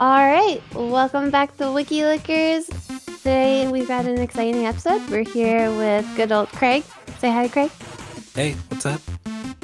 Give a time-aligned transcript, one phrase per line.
[0.00, 2.66] All right, welcome back to Wiki Lickers.
[3.18, 5.06] Today we've got an exciting episode.
[5.10, 6.84] We're here with good old Craig.
[7.18, 7.70] Say hi, Craig.
[8.34, 9.00] Hey, what's up?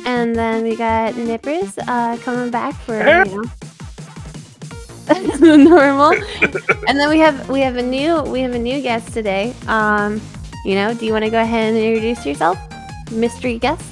[0.04, 3.48] And then we got Nippers uh, coming back for you
[5.40, 6.12] know, normal.
[6.86, 9.54] and then we have we have a new we have a new guest today.
[9.68, 10.20] Um,
[10.66, 12.58] you know, do you want to go ahead and introduce yourself,
[13.10, 13.84] mystery guest?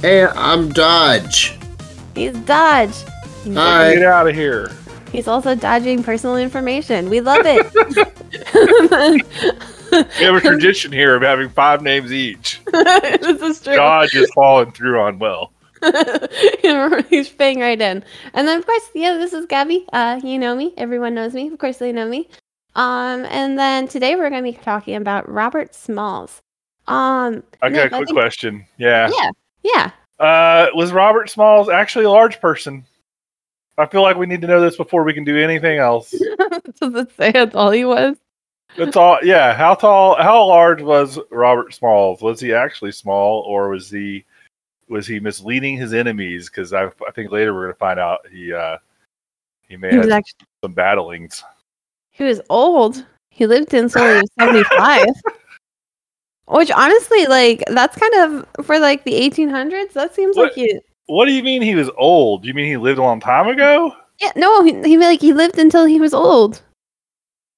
[0.00, 1.58] Hey, I'm Dodge.
[2.14, 2.94] He's Dodge.
[3.44, 3.94] He's, Hi.
[3.94, 4.70] Get out of here.
[5.10, 7.08] he's also dodging personal information.
[7.10, 7.66] We love it.
[9.92, 12.62] We have a tradition here of having five names each.
[12.72, 13.76] this is true.
[13.76, 15.52] Dodge is falling through on well.
[17.10, 18.02] He's fitting right in.
[18.32, 19.84] And then of course, yeah, this is Gabby.
[19.92, 20.72] Uh, you know me.
[20.78, 21.48] Everyone knows me.
[21.52, 22.30] Of course they know me.
[22.74, 26.40] Um, and then today we're gonna be talking about Robert Smalls.
[26.88, 28.64] Um I got Nick, a quick think- question.
[28.78, 29.10] Yeah.
[29.14, 29.30] Yeah.
[29.62, 29.90] Yeah.
[30.22, 32.84] Uh, was Robert Smalls actually a large person?
[33.76, 36.10] I feel like we need to know this before we can do anything else.
[36.80, 38.16] Does it say that's all he was?
[38.76, 39.18] That's all.
[39.22, 39.52] Yeah.
[39.54, 40.14] How tall?
[40.22, 42.22] How large was Robert Smalls?
[42.22, 44.24] Was he actually small, or was he
[44.88, 46.48] was he misleading his enemies?
[46.48, 48.76] Because I, I think later we're going to find out he uh,
[49.68, 51.42] he may He have actually some battlings.
[52.12, 53.04] he was old.
[53.30, 55.08] He lived until he was seventy five.
[56.48, 59.94] Which honestly, like that's kind of for like the eighteen hundreds.
[59.94, 60.48] That seems What?
[60.48, 60.80] like you.
[61.06, 62.44] What do you mean he was old?
[62.44, 63.94] You mean he lived a long time ago?
[64.20, 66.62] Yeah, no, he, he like he lived until he was old.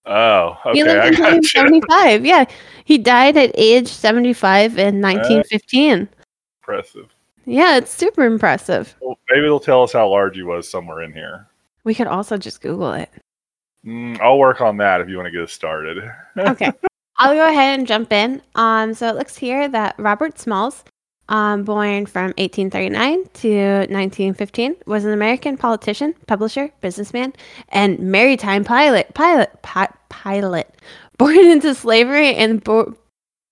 [0.06, 0.78] Oh, okay.
[0.78, 2.26] he lived I until he was 75.
[2.26, 2.44] Yeah.
[2.84, 6.08] He died at age 75 in 1915.
[6.62, 7.06] Impressive.
[7.46, 8.94] yeah, it's super impressive.
[9.00, 11.46] Well, maybe they'll tell us how large he was somewhere in here.
[11.84, 13.10] We could also just Google it.
[13.86, 16.02] Mm, I'll work on that if you want to get us started.
[16.38, 16.70] Okay.
[17.16, 18.42] I'll go ahead and jump in.
[18.54, 20.84] Um, so it looks here that Robert Smalls,
[21.28, 23.48] um, born from 1839 to
[23.88, 27.32] 1915, was an American politician, publisher, businessman,
[27.70, 29.14] and maritime pilot.
[29.14, 30.68] Pilot, pi- pilot,
[31.18, 32.96] born into slavery in Bo-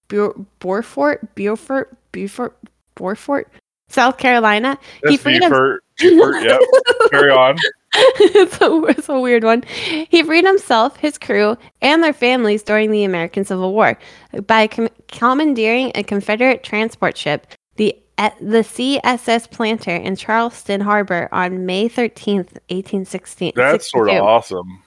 [0.08, 2.56] Bo- Beaufort, Beaufort, Beaufort,
[2.96, 3.48] Beaufort,
[3.88, 4.76] South Carolina.
[5.04, 5.80] He That's freed him- Buford.
[5.98, 6.60] Buford, yep.
[7.10, 7.56] Carry on.
[7.94, 9.62] it's, a, it's a weird one.
[9.62, 13.98] He freed himself, his crew, and their families during the American Civil War
[14.46, 21.28] by com- commandeering a Confederate transport ship, the eh, the CSS Planter in Charleston Harbor
[21.32, 23.52] on May 13th, 1816.
[23.56, 24.82] That's sort of awesome.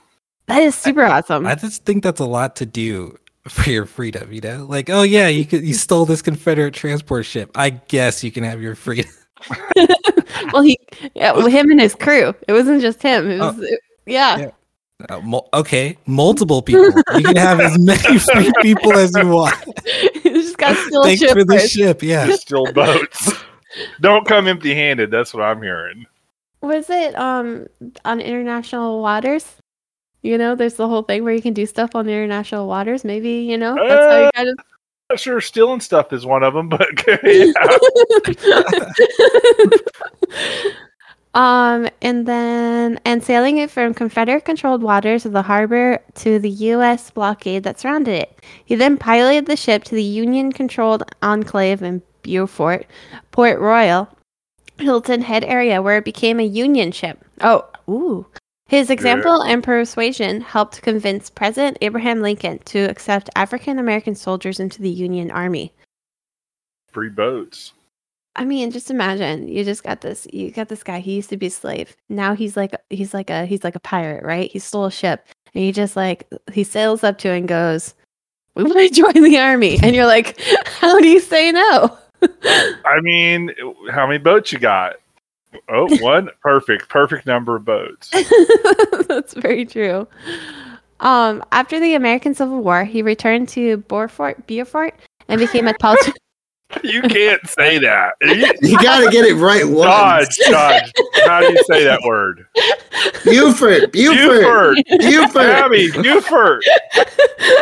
[0.47, 1.45] That is super awesome.
[1.45, 3.17] I just think that's a lot to do
[3.47, 4.65] for your freedom, you know?
[4.67, 7.51] Like, oh yeah, you could you stole this Confederate transport ship.
[7.55, 9.11] I guess you can have your freedom.
[10.53, 10.79] well, he,
[11.13, 12.33] yeah, well, him and his crew.
[12.47, 13.29] It wasn't just him.
[13.31, 13.51] It Oh.
[13.51, 14.37] was, it- yeah.
[14.37, 14.51] Yeah.
[15.09, 16.85] Uh, mul- okay, multiple people.
[17.17, 19.55] You can have as many free people as you want.
[20.13, 21.73] he just got still Thanks ship for the first.
[21.73, 22.01] ship.
[22.01, 22.31] Yeah.
[22.35, 23.33] Still boats.
[23.99, 25.11] Don't come empty handed.
[25.11, 26.05] That's what I'm hearing.
[26.61, 27.67] Was it um
[28.05, 29.55] on international waters?
[30.21, 33.03] You know, there's the whole thing where you can do stuff on international waters.
[33.03, 34.65] Maybe you know that's how you got
[35.09, 37.53] Not sure stealing stuff is one of them, but yeah.
[41.35, 47.11] um, and then and sailing it from Confederate-controlled waters of the harbor to the U.S.
[47.11, 48.39] blockade that surrounded it.
[48.65, 52.87] He then piloted the ship to the Union-controlled enclave in Beaufort,
[53.29, 54.09] Port Royal,
[54.79, 57.23] Hilton Head area, where it became a Union ship.
[57.41, 58.25] Oh, ooh.
[58.67, 64.81] His example and persuasion helped convince President Abraham Lincoln to accept African American soldiers into
[64.81, 65.71] the Union Army.
[66.91, 67.73] free boats.
[68.37, 70.27] I mean, just imagine you just got this.
[70.33, 70.99] You got this guy.
[70.99, 71.95] He used to be a slave.
[72.09, 74.51] Now he's like he's like a he's like a pirate, right?
[74.51, 77.93] He stole a ship, and he just like he sails up to and goes,
[78.55, 82.99] "We want to join the army." And you're like, "How do you say no?" I
[83.01, 83.51] mean,
[83.91, 84.95] how many boats you got?
[85.69, 86.29] Oh, one.
[86.41, 86.89] Perfect.
[86.89, 88.09] Perfect number of boats.
[89.07, 90.07] That's very true.
[90.99, 94.93] Um, after the American Civil War, he returned to Beaufort, Beaufort,
[95.27, 96.13] and became a politician.
[96.83, 98.13] You can't say that.
[98.21, 99.71] You- You gotta get it right Dodge,
[100.25, 100.37] once.
[100.49, 100.91] Dodge.
[101.25, 102.47] How do you say that word?
[103.23, 104.77] Buford, Buford, Buford.
[104.99, 105.45] Buford.
[105.45, 106.63] Abby, Buford.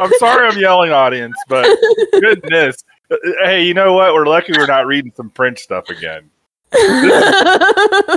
[0.02, 1.68] I'm sorry I'm yelling, audience, but
[2.14, 2.84] goodness.
[3.12, 4.14] Uh, Hey, you know what?
[4.14, 6.30] We're lucky we're not reading some French stuff again.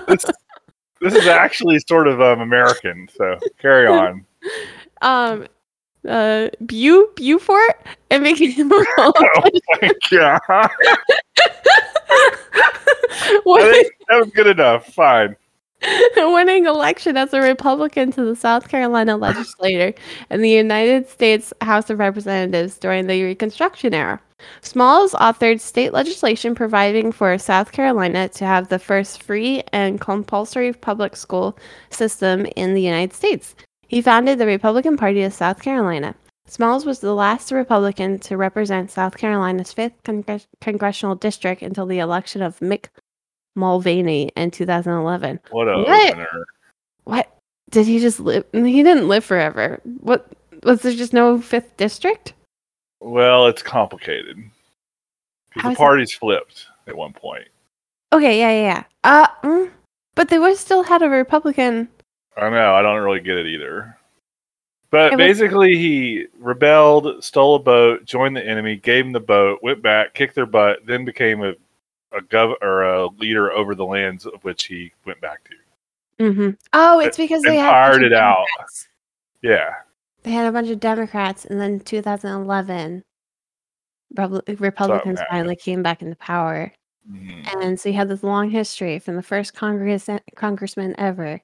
[0.06, 0.24] This,
[1.00, 4.24] this is actually sort of um, American, so carry on.
[5.02, 5.46] um,
[6.08, 10.70] uh, Beau, Beaufort, and became a Oh my god.
[13.28, 14.86] I what, think that was good enough.
[14.86, 15.36] Fine.
[16.16, 19.94] winning election as a Republican to the South Carolina legislature
[20.30, 24.20] and the United States House of Representatives during the Reconstruction era.
[24.60, 30.72] Smalls authored state legislation providing for South Carolina to have the first free and compulsory
[30.72, 31.58] public school
[31.90, 33.54] system in the United States.
[33.88, 36.14] He founded the Republican Party of South Carolina.
[36.48, 41.98] Smalls was the last Republican to represent South Carolina's 5th Congre- congressional district until the
[41.98, 42.86] election of Mick
[43.56, 45.40] Mulvaney in 2011.
[45.50, 46.10] What a What?
[46.12, 46.44] opener.
[47.04, 47.32] What?
[47.70, 48.44] Did he just live?
[48.52, 49.80] He didn't live forever.
[50.00, 50.26] What?
[50.62, 52.32] Was there just no 5th district?
[53.00, 54.36] Well, it's complicated.
[55.54, 57.48] the is it- parties flipped at one point.
[58.12, 58.84] Okay, yeah, yeah, yeah.
[59.04, 59.70] Uh, mm,
[60.14, 61.88] but they was still had a Republican.
[62.36, 62.74] I know.
[62.74, 63.96] I don't really get it either.
[64.90, 69.20] But It was- basically, he rebelled, stole a boat, joined the enemy, gave him the
[69.20, 71.54] boat, went back, kicked their butt, then became a
[72.16, 76.24] a gov or a leader over the lands of which he went back to.
[76.24, 76.50] Mm-hmm.
[76.72, 78.46] Oh, it's because and they had a bunch fired it out.
[79.42, 79.74] Yeah,
[80.22, 83.04] They had a bunch of Democrats, and then 2011,
[84.16, 86.72] Repu- Republicans finally came back into power.
[87.10, 87.62] Mhm.
[87.62, 91.40] And so he had this long history from the first Congress congressman ever.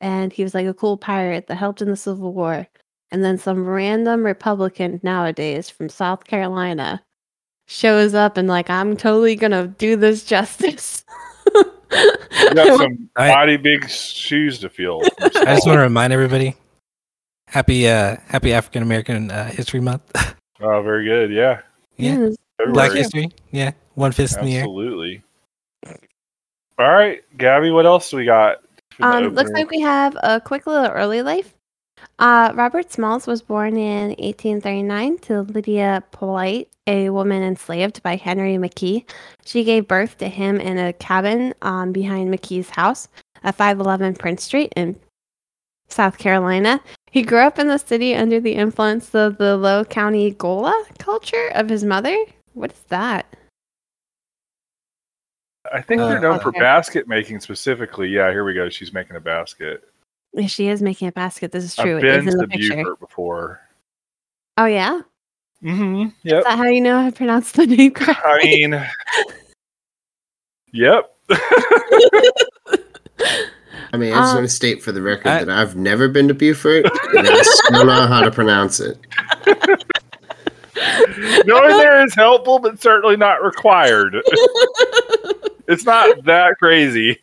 [0.00, 2.66] And he was like a cool pirate that helped in the Civil War.
[3.10, 7.04] And then some random Republican nowadays from South Carolina
[7.66, 11.04] shows up and like, I'm totally gonna do this justice.
[11.54, 15.02] you got some I- mighty big shoes to fill.
[15.20, 16.56] I just want to remind everybody,
[17.48, 20.02] happy uh happy African American uh, History Month.
[20.64, 21.32] Oh, very good.
[21.32, 21.60] Yeah,
[21.96, 22.28] Yeah.
[22.28, 22.36] Yes.
[22.72, 23.32] Black History.
[23.50, 24.60] Yeah, one fist in the air.
[24.60, 25.20] Absolutely.
[26.78, 27.72] All right, Gabby.
[27.72, 28.58] What else do we got?
[29.00, 31.52] Um, looks like we have a quick little early life.
[32.18, 38.56] Uh, Robert Smalls was born in 1839 to Lydia Polite, a woman enslaved by Henry
[38.56, 39.04] McKee.
[39.44, 43.08] She gave birth to him in a cabin um, behind McKee's house
[43.42, 44.98] at 511 Prince Street in
[45.88, 46.80] South Carolina.
[47.10, 51.48] He grew up in the city under the influence of the Low County Gullah culture
[51.54, 52.16] of his mother.
[52.54, 53.26] What is that?
[55.72, 58.08] I think they're Uh, known for basket making specifically.
[58.08, 58.68] Yeah, here we go.
[58.68, 59.91] She's making a basket.
[60.34, 61.52] Yeah, She is making a basket.
[61.52, 61.98] This is true.
[61.98, 62.74] I've It is been in to the picture.
[62.76, 63.60] Beaufort before.
[64.56, 65.00] Oh yeah,
[65.62, 66.06] Mm-hmm.
[66.08, 66.44] is Yep.
[66.44, 68.24] that how you know how to pronounce the name correctly?
[68.24, 68.86] I mean,
[70.72, 71.14] yep.
[73.94, 76.08] I mean, I just Um, want to state for the record I- that I've never
[76.08, 78.96] been to Beaufort, and I still know how to pronounce it.
[81.46, 84.14] Knowing there is helpful, but certainly not required.
[85.68, 87.20] it's not that crazy.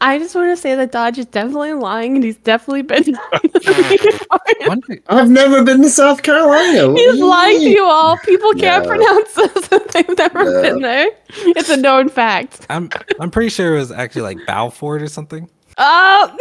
[0.00, 3.04] I just want to say that Dodge is definitely lying, and he's definitely been.
[4.66, 6.88] Wonder- I've never been to South Carolina.
[6.90, 8.16] What he's you lying to you all.
[8.18, 8.88] People can't No.
[8.90, 10.62] pronounce this if they've never No.
[10.62, 11.08] been there.
[11.30, 12.66] It's a known fact.
[12.70, 15.48] I'm I'm pretty sure it was actually like Balfour or something,
[15.78, 16.36] Oh,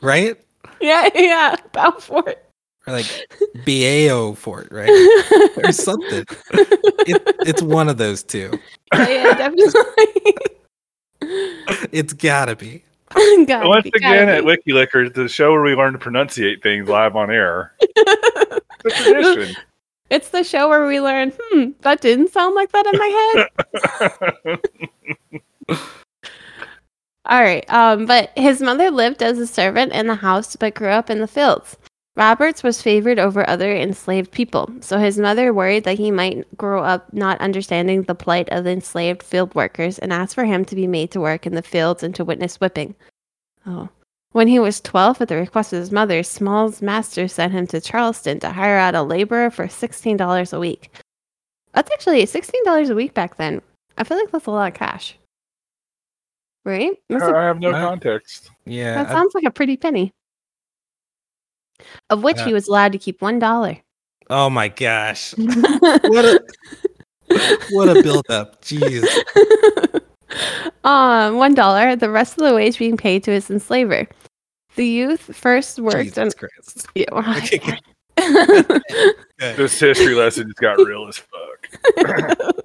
[0.00, 0.36] right?
[0.80, 2.34] yeah, yeah, Balfour.
[2.86, 3.06] Or like
[3.64, 4.90] Bao Fort, right?
[5.64, 6.24] Or something.
[7.06, 8.58] It, it's one of those two.
[8.92, 9.72] yeah, yeah, definitely.
[11.92, 12.84] It's gotta be.
[13.46, 14.46] Gotta Once be, gotta again, at be.
[14.46, 17.72] Wiki Liquor, the show where we learn to pronunciate things live on air.
[18.86, 19.56] It's a tradition.
[20.10, 24.58] It's the show where we learn, hmm, that didn't sound like that in my
[25.68, 25.78] head.
[27.26, 27.64] All right.
[27.70, 31.20] Um, but his mother lived as a servant in the house but grew up in
[31.20, 31.78] the fields.
[32.16, 36.82] Roberts was favored over other enslaved people, so his mother worried that he might grow
[36.82, 40.76] up not understanding the plight of the enslaved field workers and asked for him to
[40.76, 42.94] be made to work in the fields and to witness whipping.
[43.66, 43.88] Oh.
[44.30, 47.80] When he was 12, at the request of his mother, Small's master sent him to
[47.80, 50.90] Charleston to hire out a laborer for $16 a week.
[51.72, 53.60] That's actually $16 a week back then.
[53.98, 55.16] I feel like that's a lot of cash.
[56.64, 56.92] Right?
[57.08, 58.50] That's a I have no context.
[58.64, 58.94] Yeah.
[59.02, 60.12] that I- sounds like a pretty penny.
[62.10, 62.46] Of which Yeah.
[62.46, 63.78] he was allowed to keep one dollar.
[64.30, 65.34] oh my gosh.
[65.36, 66.40] What a
[67.70, 68.62] what a build up.
[68.62, 69.04] Jeez.
[70.84, 71.96] um, one dollar.
[71.96, 74.06] The rest of the wage being paid to his enslaver.
[74.76, 76.30] The youth first worked on.
[76.30, 76.86] Jesus Christ.
[76.94, 77.80] Yeah, well, Okay, good.
[78.16, 78.82] Good.
[79.56, 82.62] This history lesson just got real as fuck.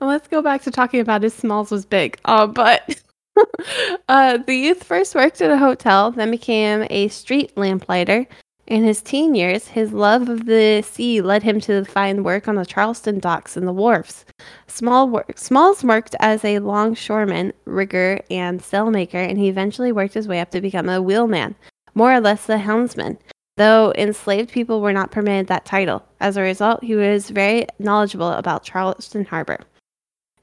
[0.00, 2.18] well, let's go back to talking about his smalls was big.
[2.24, 3.00] Uh, but
[4.08, 8.26] uh, the youth first worked at a hotel, then became a street lamplighter.
[8.66, 12.56] In his teen years, his love of the sea led him to find work on
[12.56, 14.26] the Charleston docks and the wharves.
[14.66, 20.28] Small work, Smalls worked as a longshoreman, rigger, and sailmaker, and he eventually worked his
[20.28, 21.54] way up to become a wheelman,
[21.94, 23.18] more or less a helmsman
[23.58, 26.02] though enslaved people were not permitted that title.
[26.20, 29.58] As a result, he was very knowledgeable about Charleston Harbor.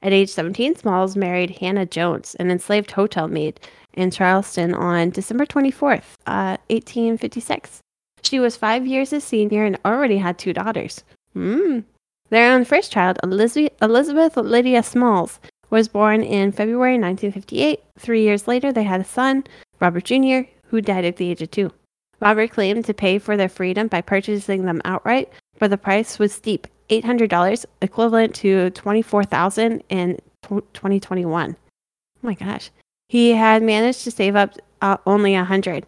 [0.06, 3.58] At age 17, Smalls married Hannah Jones, an enslaved hotel maid
[3.92, 7.80] in Charleston on December 24th, uh, 1856.
[8.22, 11.02] She was five years his senior and already had two daughters.
[11.32, 11.80] Hmm.
[12.30, 17.82] Their own first child, Elizabeth, Elizabeth Lydia Smalls, was born in February 1958.
[17.98, 19.42] Three years later, they had a son,
[19.80, 21.72] Robert Jr., who died at the age of two.
[22.20, 26.32] Robert claimed to pay for their freedom by purchasing them outright, but the price was
[26.32, 31.56] steep $800, equivalent to 24000 in 2021.
[31.56, 32.70] Oh my gosh.
[33.08, 35.86] He had managed to save up uh, only 100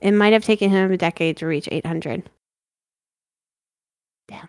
[0.00, 2.28] It might have taken him a decade to reach 800
[4.28, 4.48] Damn.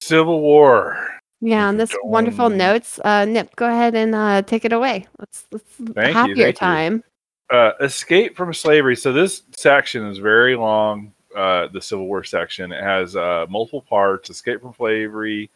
[0.00, 0.96] Civil War.
[1.40, 2.58] Yeah, on this wonderful Dome.
[2.58, 5.06] notes, uh, Nip, go ahead and uh, take it away.
[5.18, 5.64] Let's let's
[5.94, 6.52] Thank you, your thank you.
[6.52, 7.04] time.
[7.50, 8.96] Uh, escape from slavery.
[8.96, 11.12] So this section is very long.
[11.36, 12.72] Uh, the Civil War section.
[12.72, 15.50] It has uh, multiple parts: escape from slavery,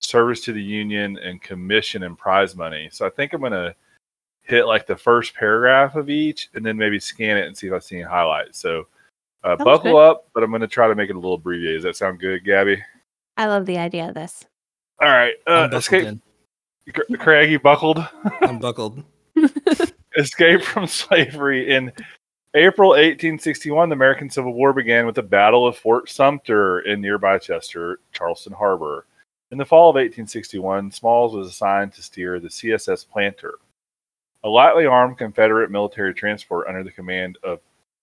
[0.00, 2.88] service to the Union, and commission and prize money.
[2.92, 3.74] So I think I'm gonna
[4.42, 7.72] hit like the first paragraph of each, and then maybe scan it and see if
[7.72, 8.60] I see any highlights.
[8.60, 8.86] So
[9.42, 10.10] uh, buckle good.
[10.10, 11.78] up, but I'm gonna try to make it a little abbreviated.
[11.78, 12.82] Does that sound good, Gabby?
[13.36, 14.44] I love the idea of this.
[15.00, 15.34] All right.
[15.46, 16.04] Uh, buckled escape.
[16.06, 16.22] in.
[16.92, 18.06] Cra- Craig, you buckled.
[18.42, 19.02] I'm buckled.
[20.16, 21.92] escape from slavery in
[22.54, 27.38] April 1861, the American Civil War began with the Battle of Fort Sumter in nearby
[27.38, 29.06] Chester, Charleston Harbor.
[29.50, 33.58] In the fall of 1861, Smalls was assigned to steer the CSS Planter,
[34.42, 37.60] a lightly armed Confederate military transport under the command of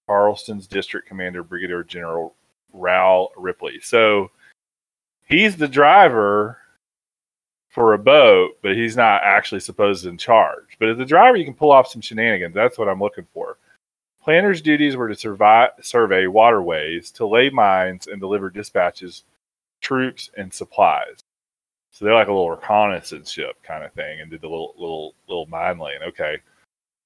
[0.07, 2.35] Charleston's District Commander Brigadier General
[2.73, 3.79] Raoul Ripley.
[3.81, 4.29] So
[5.25, 6.59] he's the driver
[7.69, 10.77] for a boat, but he's not actually supposed in charge.
[10.79, 12.53] But as a driver, you can pull off some shenanigans.
[12.53, 13.57] That's what I'm looking for.
[14.23, 19.23] Planter's duties were to survive, survey waterways, to lay mines, and deliver dispatches,
[19.81, 21.19] troops, and supplies.
[21.91, 25.13] So they're like a little reconnaissance ship kind of thing, and did the little little
[25.27, 26.01] little mine laying.
[26.03, 26.37] Okay.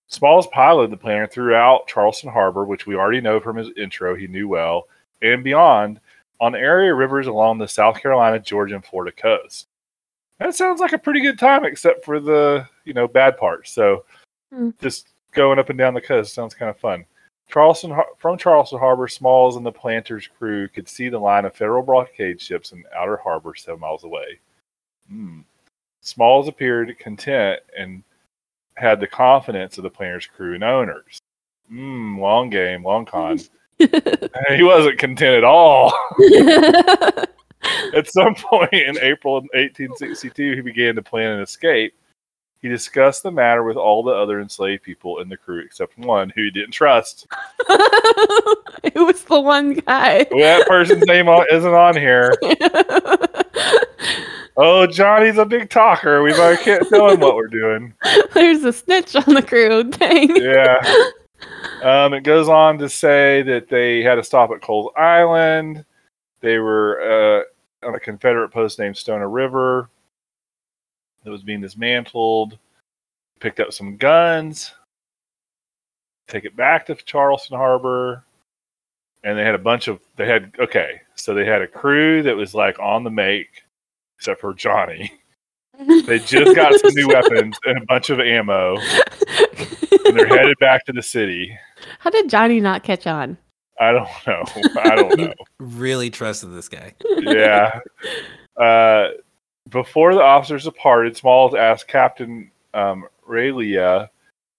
[0.10, 4.28] Smalls piloted the planter throughout Charleston Harbor, which we already know from his intro he
[4.28, 4.88] knew well,
[5.22, 6.00] and beyond
[6.40, 9.68] on area rivers along the South Carolina, Georgia, and Florida coast.
[10.40, 13.72] That sounds like a pretty good time, except for the you know bad parts.
[13.72, 14.06] So
[14.54, 14.70] Hmm.
[14.80, 17.06] just going up and down the coast sounds kind of fun.
[17.50, 21.84] Charleston from Charleston Harbor, Smalls and the planter's crew could see the line of federal
[21.84, 24.40] blockade ships in outer harbor seven miles away.
[25.10, 25.42] Hmm.
[26.02, 28.04] Smalls appeared content and
[28.76, 31.20] had the confidence of the planter's crew and owners.
[31.70, 32.20] Hmm.
[32.20, 33.40] Long game, long con.
[33.80, 35.94] he wasn't content at all.
[37.94, 41.94] At some point in April of 1862, he began to plan an escape.
[42.62, 46.32] He discussed the matter with all the other enslaved people in the crew except one
[46.36, 47.28] who he didn't trust.
[47.70, 50.26] it was the one guy.
[50.32, 52.36] Well, that person's name isn't on here.
[54.60, 56.24] Oh, Johnny's a big talker.
[56.24, 57.94] We might can't tell him what we're doing.
[58.34, 59.84] There's a snitch on the crew.
[59.84, 60.36] Dang.
[60.36, 60.82] Yeah.
[61.84, 65.86] Um, it goes on to say that they had to stop at Coles Island.
[66.42, 67.44] They were
[67.84, 69.90] uh, on a Confederate post named Stoner River
[71.28, 72.58] that was being dismantled.
[73.42, 74.74] Picked up some guns,
[76.30, 78.24] take it back to Charleston Harbor,
[79.24, 80.00] and they had a bunch of.
[80.16, 83.62] They had okay, so they had a crew that was like on the make,
[84.18, 85.12] except for Johnny.
[86.08, 90.84] They just got some new weapons and a bunch of ammo, and they're headed back
[90.86, 91.56] to the city.
[92.00, 93.38] How did Johnny not catch on?
[93.80, 94.44] I don't know.
[94.82, 95.34] I don't know.
[95.60, 96.96] Really trusted this guy.
[97.20, 97.80] yeah.
[98.60, 99.10] Uh,
[99.70, 104.10] before the officers departed, Smalls asked Captain um, Relyea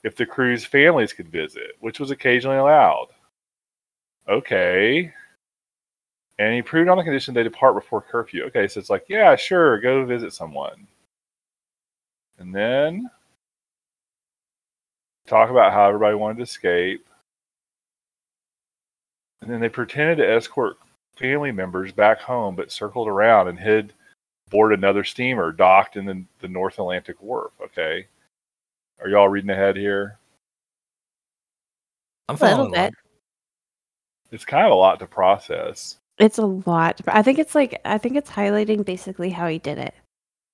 [0.04, 3.08] if the crew's families could visit, which was occasionally allowed.
[4.28, 5.12] Okay.
[6.38, 8.44] And he proved on the condition they depart before curfew.
[8.44, 10.86] Okay, so it's like, yeah, sure, go visit someone.
[12.38, 13.10] And then
[15.26, 17.04] talk about how everybody wanted to escape.
[19.42, 20.76] And then they pretended to escort
[21.16, 23.92] family members back home, but circled around and hid
[24.48, 27.52] aboard another steamer docked in the, the North Atlantic Wharf.
[27.62, 28.06] Okay.
[29.00, 30.18] Are y'all reading ahead here?
[32.28, 32.74] I'm A little following.
[32.74, 32.86] along.
[32.90, 32.94] bit.
[34.32, 35.98] It's kind of a lot to process.
[36.18, 37.00] It's a lot.
[37.04, 39.94] But I think it's like I think it's highlighting basically how he did it,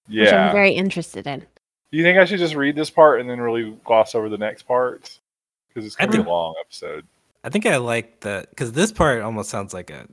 [0.06, 0.46] which Yeah.
[0.48, 1.40] I'm very interested in.
[1.40, 4.38] Do you think I should just read this part and then really gloss over the
[4.38, 5.20] next parts?
[5.68, 7.06] Because it's I going to be a long episode.
[7.44, 10.06] I think I like that because this part almost sounds like a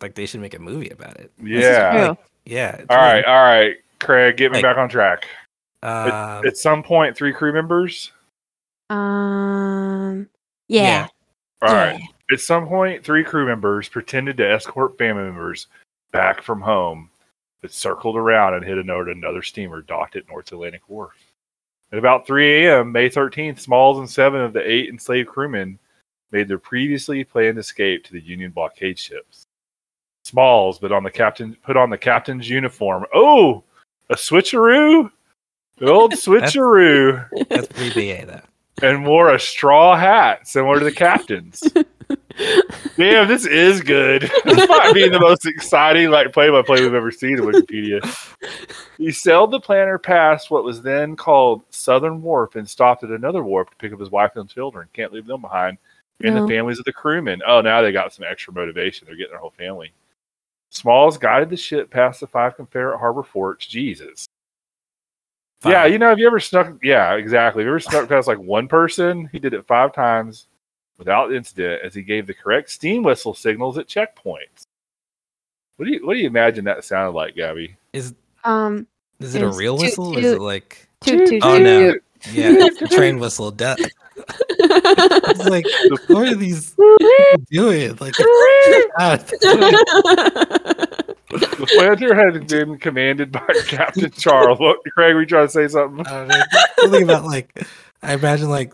[0.00, 1.32] like they should make a movie about it.
[1.38, 2.14] This is Yeah.
[2.46, 2.76] Like- yeah.
[2.76, 3.24] it's All really- right.
[3.24, 3.76] All right.
[4.00, 5.26] Craig, get me Like- back on track.
[5.82, 8.12] Um, At some point, three crew members.
[8.90, 10.28] Um.
[10.68, 11.06] Yeah.
[11.62, 11.92] All yeah.
[11.92, 12.00] right.
[12.32, 15.68] At some point, three crew members pretended to escort family members
[16.12, 17.10] back from home,
[17.62, 21.14] It circled around and hit another, another steamer docked at North Atlantic Wharf.
[21.92, 25.78] At about 3 a.m., May 13th, Smalls and seven of the eight enslaved crewmen
[26.32, 29.45] made their previously planned escape to the Union blockade ships.
[30.26, 33.04] Smalls, but on the captain put on the captain's uniform.
[33.14, 33.62] Oh,
[34.10, 35.10] a switcheroo,
[35.78, 38.86] the old switcheroo, That's pretty BA though.
[38.88, 41.60] and wore a straw hat similar to the captain's.
[42.96, 44.30] Damn, this is good.
[44.44, 48.00] This might be the most exciting like play-by-play we've ever seen in Wikipedia.
[48.98, 53.42] He sailed the planter past what was then called Southern Wharf and stopped at another
[53.42, 54.88] wharf to pick up his wife and children.
[54.92, 55.78] Can't leave them behind.
[56.22, 56.42] And No.
[56.46, 57.42] the families of the crewmen.
[57.46, 59.06] Oh, now they got some extra motivation.
[59.06, 59.92] They're getting their whole family.
[60.70, 63.66] Smalls guided the ship past the five Confederate harbor forts.
[63.66, 64.26] Jesus.
[65.64, 66.76] Yeah, you know, have you ever snuck?
[66.82, 67.62] Yeah, exactly.
[67.62, 69.28] Have you ever snuck past like one person?
[69.32, 70.48] He did it five times
[70.98, 74.62] without incident as he gave the correct steam whistle signals at checkpoints.
[75.76, 77.76] What do you What do you imagine that sounded like, Gabby?
[77.92, 78.86] Is Um,
[79.20, 80.18] is it a It's real toot whistle?
[80.18, 81.92] Is it like toot, toot, Oh, no.
[81.92, 82.04] toot.
[82.32, 83.50] yeah, train whistle?
[83.50, 83.76] Duh.
[84.84, 85.66] It's like
[86.08, 87.96] what are these people doing?
[88.00, 88.14] Like
[91.28, 94.60] The planter had been commanded by Captain Charles.
[94.60, 95.14] Look, Craig?
[95.14, 96.06] Were you trying to say something?
[96.06, 96.32] I don't.
[96.78, 97.66] Something about like
[98.02, 98.72] I imagine like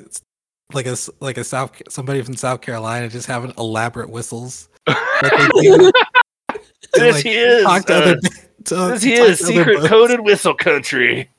[0.72, 4.68] like a s- like a South somebody from South Carolina just having elaborate whistles.
[4.86, 8.92] that they do to, This like, is, talk to uh, other, to, This to talk
[9.02, 11.30] is to secret coded whistle country.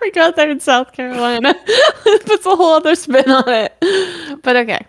[0.00, 1.54] I forgot they're in South Carolina.
[1.66, 4.42] it puts a whole other spin on it.
[4.42, 4.86] But okay.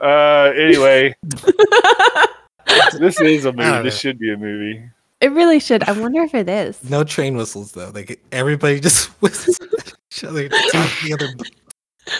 [0.00, 1.14] Uh, anyway,
[2.98, 3.82] this is a movie.
[3.82, 4.82] This should be a movie.
[5.20, 5.82] it really should.
[5.84, 6.82] I wonder if it is.
[6.88, 7.90] No train whistles though.
[7.94, 10.48] Like everybody just whistles at each other.
[10.48, 11.50] to the other boat.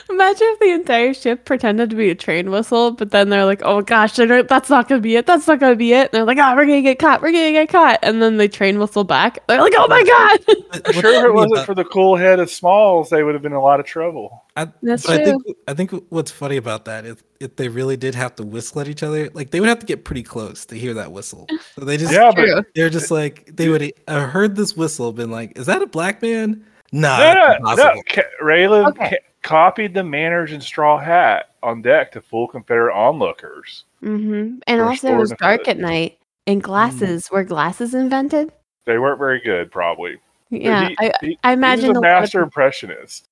[0.09, 3.61] Imagine if the entire ship pretended to be a train whistle, but then they're like,
[3.64, 5.26] "Oh gosh, that's not gonna be it.
[5.26, 7.21] That's not gonna be it." And they're like, "Oh, we're gonna get caught.
[7.21, 9.47] We're gonna get caught." And then they train whistle back.
[9.47, 12.50] They're like, "Oh my god!" I'm sure if it wasn't for the cool head of
[12.50, 14.45] Smalls, they would have been in a lot of trouble.
[14.57, 17.99] I, That's but I think I think what's funny about that is if they really
[17.99, 20.64] did have to whistle at each other, like they would have to get pretty close
[20.67, 21.47] to hear that whistle.
[21.75, 25.31] So they just yeah, but, they're just like they would have heard this whistle, been
[25.31, 28.03] like, "Is that a black man?" Nah, no, that's no, no.
[28.09, 29.19] Ca- Raylan Okay.
[29.44, 33.85] Copied the manners and straw hat on deck to fool Confederate onlookers.
[34.02, 34.59] Mm-hmm.
[34.66, 36.18] And also, it was dark at night.
[36.46, 38.52] And glasses were glasses invented?
[38.85, 40.18] They weren't very good, probably.
[40.50, 43.26] Yeah, he, I, he- I imagine was a a lot of master impressionist.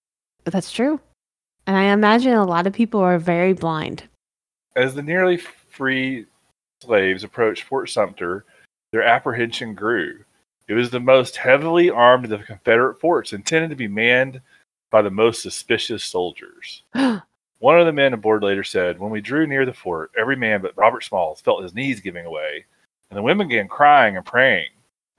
[0.45, 1.01] that's true.
[1.67, 4.05] And I imagine a lot of people are very blind.
[4.77, 6.27] As the nearly free
[6.83, 8.45] slaves approached Fort Sumter,
[8.93, 10.25] their apprehension grew.
[10.69, 14.41] It was the most heavily armed of the Confederate forts, intended to be manned
[14.93, 16.85] by the most suspicious soldiers.
[17.59, 20.63] One of the men aboard later said, When we drew near the fort, every man
[20.63, 22.67] but Robert Smalls felt his knees giving away,
[23.11, 24.69] and the women began crying and praying.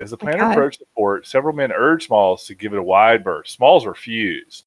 [0.00, 3.22] As the planter approached the fort, several men urged Smalls to give it a wide
[3.22, 3.48] berth.
[3.48, 4.64] Smalls refused,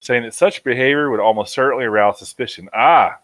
[0.00, 2.68] saying that such behavior would almost certainly arouse suspicion.
[2.72, 3.18] Ah,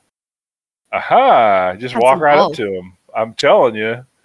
[0.92, 2.96] aha, just That's walk right up to him.
[3.14, 4.04] I'm telling you.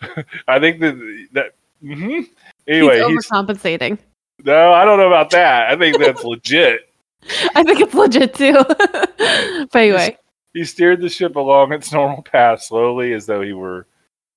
[0.48, 1.52] I think that that.
[1.80, 2.20] hmm
[2.68, 3.98] Anyway, He's he's, overcompensating.
[4.44, 5.70] no, I don't know about that.
[5.70, 6.80] I think that's legit.
[7.54, 8.52] I think it's legit too.
[9.72, 10.16] but anyway,
[10.52, 13.86] He steered the ship along its normal path slowly as though he were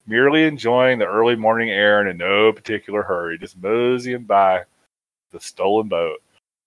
[0.08, 4.64] merely enjoying the early morning air and in no particular hurry, just moseying by
[5.32, 6.18] the stolen boat.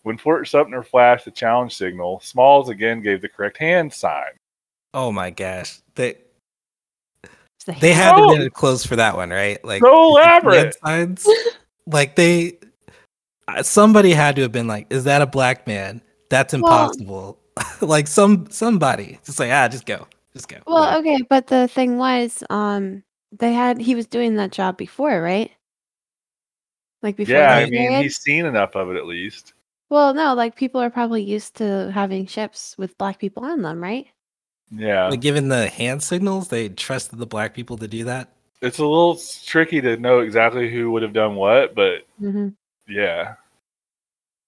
[0.05, 4.31] When Fort Sumter flashed the challenge signal, Smalls again gave the correct hand sign.
[4.95, 6.32] Oh my gosh, they it's
[7.65, 9.63] the they had to be close for that one, right?
[9.65, 10.77] Like So elaborate.
[10.85, 11.27] signs,
[11.87, 12.59] like they
[13.49, 16.03] uh, somebody had to have been like, "Is that a black man?
[16.31, 17.39] That's Well- impossible."
[17.83, 20.57] like some somebody just like ah, just go, just go.
[20.67, 25.21] well, okay, but the thing was, um, they had he was doing that job before,
[25.21, 25.51] right?
[27.03, 27.35] Like before.
[27.35, 28.03] Yeah, I mean, period?
[28.03, 29.53] he's seen enough of it at least.
[29.91, 33.83] Well, no, like people are probably used to having ships with black people on them,
[33.83, 34.07] right?
[34.75, 35.09] Yeah.
[35.09, 38.31] Like, given the hand signals, they trusted the black people to do that.
[38.61, 42.49] It's a little tricky to know exactly who would have done what, but Mm-hmm.
[42.89, 43.35] yeah.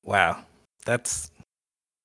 [0.04, 0.44] Wow,
[0.84, 1.30] that's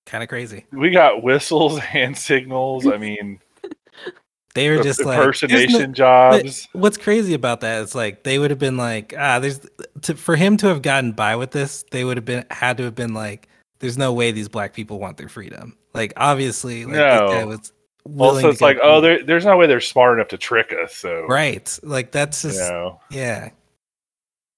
[0.06, 0.66] kind of crazy.
[0.72, 2.88] We got whistles, hand signals.
[2.88, 3.40] I mean,
[4.56, 6.68] They were just like "There's no- impersonation But jobs.
[6.74, 9.62] what's crazy about that is like they would have been like, ah, there's
[10.02, 12.84] to, for him to have gotten by with this, they would have been had to
[12.84, 15.78] have been like, there's no way these black people want their freedom.
[15.94, 17.48] Like obviously, like this guy No.
[17.48, 17.79] was willing
[18.18, 20.74] Also, to it's like, through- oh, there, there's no way they're smart enough to trick
[20.74, 20.96] us.
[20.96, 23.50] So, right, like that's you know, yeah,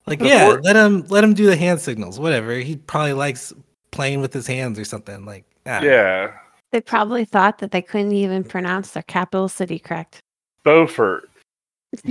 [0.08, 2.56] like The yeah, fort- let him let him do the hand signals, whatever.
[2.56, 3.54] He probably likes
[3.92, 5.26] playing with his hands or something.
[5.26, 6.32] Like ah, yeah.
[6.72, 10.20] They probably thought that they couldn't even pronounce their capital city correct.
[10.64, 11.30] Beaufort.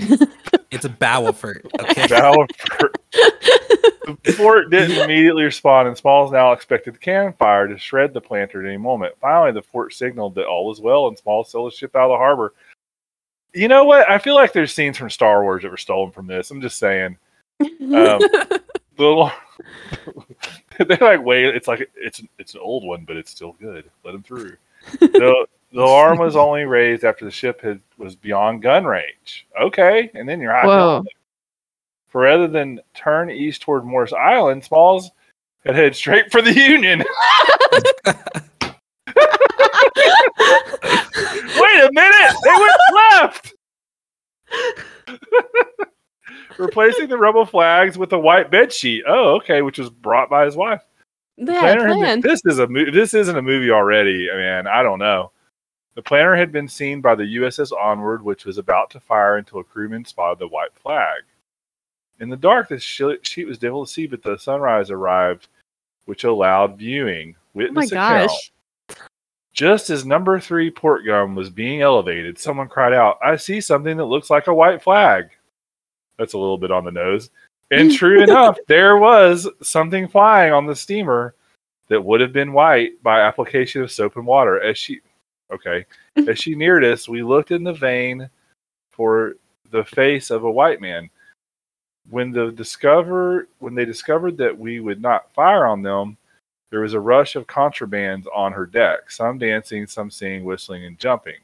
[0.70, 1.64] It's a Bowelfort.
[1.80, 2.06] Okay.
[2.06, 2.96] Beaufort.
[3.12, 8.20] The fort didn't immediately respond, and Smalls now expected the cannon fire to shred the
[8.20, 9.14] planter at any moment.
[9.20, 12.10] Finally, the fort signaled that all was well, and Smalls sailed the ship out of
[12.10, 12.54] the harbor.
[13.52, 14.08] You know what?
[14.08, 16.50] I feel like there's scenes from Star Wars that were stolen from this.
[16.50, 17.16] I'm just saying.
[17.60, 17.68] Um,
[18.96, 19.32] the
[20.78, 21.54] they like wait.
[21.54, 23.90] It's like it's it's an old one, but it's still good.
[24.04, 24.56] Let him through.
[25.00, 29.46] the the alarm was only raised after the ship had was beyond gun range.
[29.60, 30.66] Okay, and then you're out.
[30.66, 31.04] Whoa.
[32.10, 35.10] For rather than turn east toward Morris Island, Smalls
[35.64, 37.04] had headed straight for the Union.
[41.56, 42.34] Wait a minute!
[42.44, 43.54] They went left.
[46.58, 49.04] Replacing the rebel flags with a white bed sheet.
[49.06, 50.82] Oh, okay, which was brought by his wife.
[51.38, 51.46] Had
[51.78, 54.28] Planter been- this is a mo- this isn't a movie already.
[54.30, 55.30] I mean, I don't know.
[55.94, 59.60] The planter had been seen by the USS Onward, which was about to fire until
[59.60, 61.22] a crewman spotted the white flag.
[62.20, 65.48] In the dark, the sh- sheet was difficult to see, but the sunrise arrived,
[66.04, 67.34] which allowed viewing.
[67.34, 68.30] Oh my Witness account.
[68.30, 68.52] gosh.
[69.52, 73.96] Just as number three port gun was being elevated, someone cried out, I see something
[73.96, 75.30] that looks like a white flag.
[76.18, 77.30] That's a little bit on the nose.
[77.70, 81.34] And true enough, there was something flying on the steamer
[81.88, 84.60] that would have been white by application of soap and water.
[84.60, 85.00] As she
[85.52, 85.84] okay.
[86.28, 88.28] As she neared us, we looked in the vein
[88.92, 89.34] for
[89.70, 91.10] the face of a white man.
[92.10, 96.16] When the discover when they discovered that we would not fire on them,
[96.70, 100.98] there was a rush of contrabands on her deck, some dancing, some singing, whistling, and
[100.98, 101.38] jumping.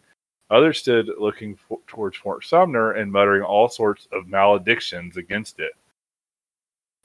[0.51, 5.73] Others stood looking for, towards Fort Sumter and muttering all sorts of maledictions against it.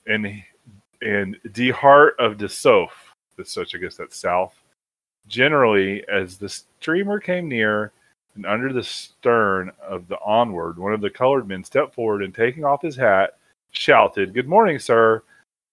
[0.06, 0.42] And
[1.00, 4.54] and the heart of the Sof, that's such I guess that's south.
[5.26, 7.92] Generally, as the streamer came near
[8.34, 12.34] and under the stern of the onward, one of the colored men stepped forward and
[12.34, 13.36] taking off his hat,
[13.72, 15.22] shouted, Good morning, sir.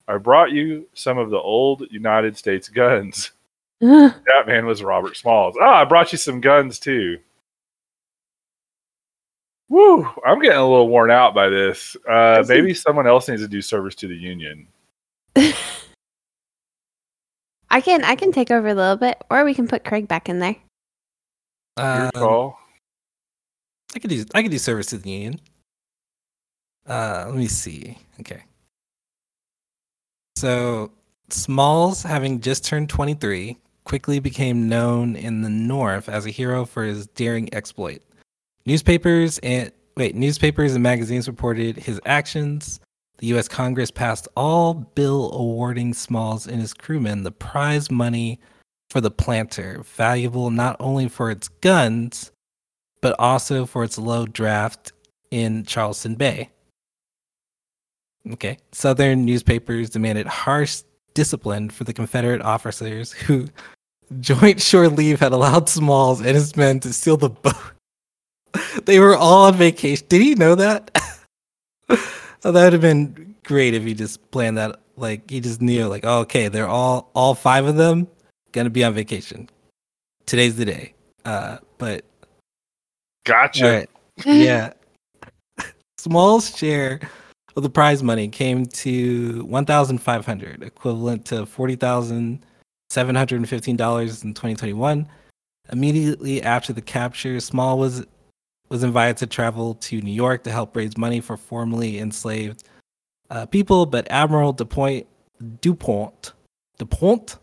[0.08, 3.32] I brought you some of the old United States guns.
[3.82, 5.56] That man was Robert Smalls.
[5.60, 7.18] Oh, I brought you some guns too.
[9.70, 10.04] Woo!
[10.26, 11.96] I'm getting a little worn out by this.
[12.10, 14.68] Uh, This is- maybe someone else needs to do service to the union.
[17.72, 20.28] I can I can take over a little bit, or we can put Craig back
[20.28, 20.56] in there.
[21.78, 22.60] Your Um, call.
[23.96, 25.40] I could do I could do service to the union.
[26.89, 27.97] Uh, let me see.
[28.19, 28.43] Okay.
[30.36, 30.91] So
[31.30, 36.84] Smalls, having just turned 23, quickly became known in the North as a hero for
[36.84, 38.02] his daring exploit.
[38.65, 42.80] Newspapers and wait, newspapers and magazines reported his actions.
[43.19, 43.47] The U.S.
[43.47, 48.39] Congress passed all bill awarding Smalls and his crewmen the prize money
[48.89, 52.32] for the planter, valuable not only for its guns,
[53.02, 54.93] but also for its low draft
[55.32, 56.49] in Charleston Bay.
[58.32, 58.58] Okay.
[58.72, 63.48] Southern newspapers demanded harsh discipline for the Confederate officers who
[64.20, 67.56] joint shore leave had allowed Smalls and his men to steal the boat.
[68.86, 70.06] they were all on vacation.
[70.10, 70.92] Did he know that?
[71.89, 74.80] oh, that would have been great if he just planned that.
[74.96, 78.08] Like he just knew, like, oh, okay, they're all all five of them
[78.52, 79.50] gonna be on vacation.
[80.26, 80.94] Today's the day.
[81.26, 82.04] Uh, but
[83.26, 83.65] Gotcha.
[83.65, 83.89] all right.
[84.26, 84.74] Yeah.
[85.98, 87.00] Small's share
[87.60, 95.08] of the prize money came to 1500 equivalent to $40,715 in 2021.
[95.72, 98.04] Immediately after the capture, Small was
[98.69, 102.63] was invited to travel to New York to help raise money for formerly enslaved
[103.30, 105.06] uh, people, but Admiral DuPont
[105.62, 106.34] DuPont
[106.78, 107.38] DuPont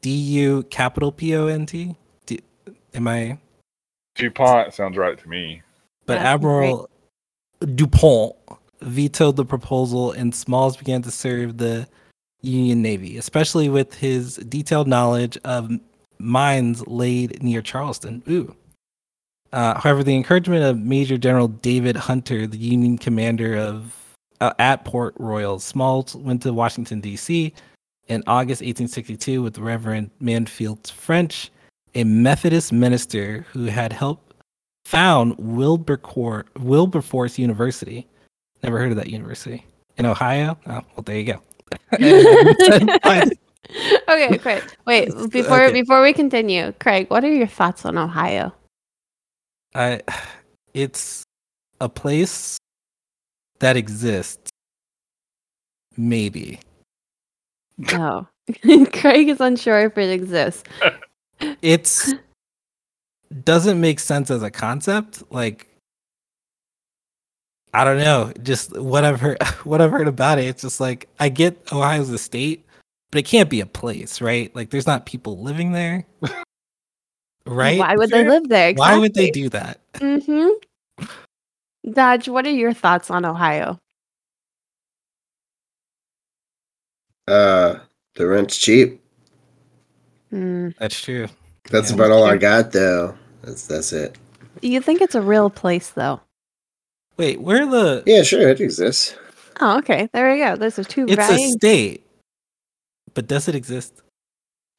[0.00, 2.40] D U capital P O N T D-
[2.94, 3.38] am I
[4.14, 5.62] DuPont sounds right to me.
[6.06, 6.88] but Yeah, Admiral
[7.74, 8.36] Dupont
[8.80, 11.88] vetoed the proposal, and Smalls began to serve the
[12.42, 15.70] Union Navy, especially with his detailed knowledge of
[16.18, 18.22] mines laid near Charleston.
[18.28, 18.54] Ooh.
[19.52, 23.94] Uh, however, the encouragement of Major General David Hunter, the Union commander of
[24.40, 27.52] uh, at Port Royal, Smalls went to Washington D.C.
[28.08, 31.50] in August 1862 with Reverend Mansfield French,
[31.94, 34.34] a Methodist minister who had helped
[34.84, 38.06] found Wilberforce, Wilberforce University.
[38.62, 39.64] Never heard of that university
[39.96, 40.58] in Ohio.
[40.66, 41.42] Oh, well, there you go.
[44.08, 44.62] okay, Craig.
[44.86, 45.72] Wait, before Okay.
[45.72, 48.52] before we continue, Craig, what are your thoughts on Ohio?
[49.74, 50.00] I,
[50.74, 51.22] it's
[51.80, 52.56] a place
[53.60, 54.50] that exists.
[55.96, 56.60] Maybe
[57.92, 58.28] No.
[58.64, 58.86] Oh.
[58.92, 60.62] Craig is unsure if it exists.
[61.60, 62.14] it's
[63.44, 65.22] doesn't make sense as a concept.
[65.30, 65.66] Like
[67.74, 68.32] I don't know.
[68.42, 72.10] Just what I've heard, what I've heard about it, it's just like I get Ohio's
[72.10, 72.64] a state,
[73.10, 74.54] but it can't be a place, right?
[74.54, 76.06] Like there's not people living there,
[77.46, 77.78] right?
[77.78, 78.74] Why would they live there?
[78.74, 79.80] Why would they do that?
[79.94, 80.48] Mm-hmm.
[81.92, 83.78] Dodge, what are your thoughts on Ohio?
[87.26, 87.78] Uh,
[88.14, 89.02] the rent's cheap.
[90.30, 90.70] Hmm.
[90.78, 91.28] That's true.
[91.70, 93.16] That's Yeah, about all I got, though.
[93.42, 94.16] That's that's it.
[94.62, 96.20] You think it's a real place, though?
[97.18, 98.02] Wait, where the?
[98.06, 99.16] Yeah, sure, it exists.
[99.60, 100.08] Oh, okay.
[100.12, 100.56] There we go.
[100.56, 102.06] Those are two It's a state,
[103.14, 104.02] but does it exist?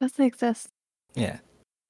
[0.00, 0.68] Does it exist.
[1.14, 1.38] Yeah.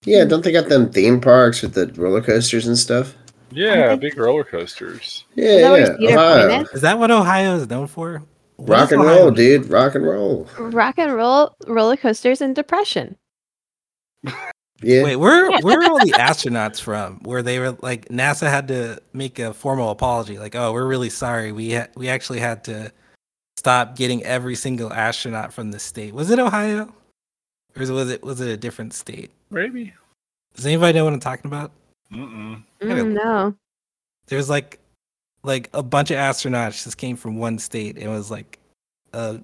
[0.04, 3.14] Yeah, don't they got them theme parks with the roller coasters and stuff?
[3.52, 5.24] Yeah, think- big roller coasters.
[5.34, 6.14] Yeah, Is that yeah.
[6.14, 6.60] Ohio.
[6.62, 6.68] Is?
[6.70, 8.22] Is that what Ohio is known for?
[8.56, 9.70] What Rock and Ohio roll, known dude.
[9.70, 10.48] Rock and roll.
[10.58, 13.16] Rock and roll roller coasters and depression.
[14.82, 15.02] Yeah.
[15.02, 17.20] Wait, where where are all the astronauts from?
[17.22, 21.10] Where they were like NASA had to make a formal apology, like, "Oh, we're really
[21.10, 21.52] sorry.
[21.52, 22.92] We ha- we actually had to
[23.56, 26.92] stop getting every single astronaut from the state." Was it Ohio,
[27.76, 29.30] or was it was it, a different state?
[29.50, 29.92] Maybe.
[30.54, 31.72] Does anybody know what I'm talking about?
[32.12, 32.62] Mm-mm.
[32.80, 33.54] Mm, no.
[34.26, 34.78] There's like
[35.42, 37.98] like a bunch of astronauts just came from one state.
[37.98, 38.58] It was like
[39.12, 39.40] a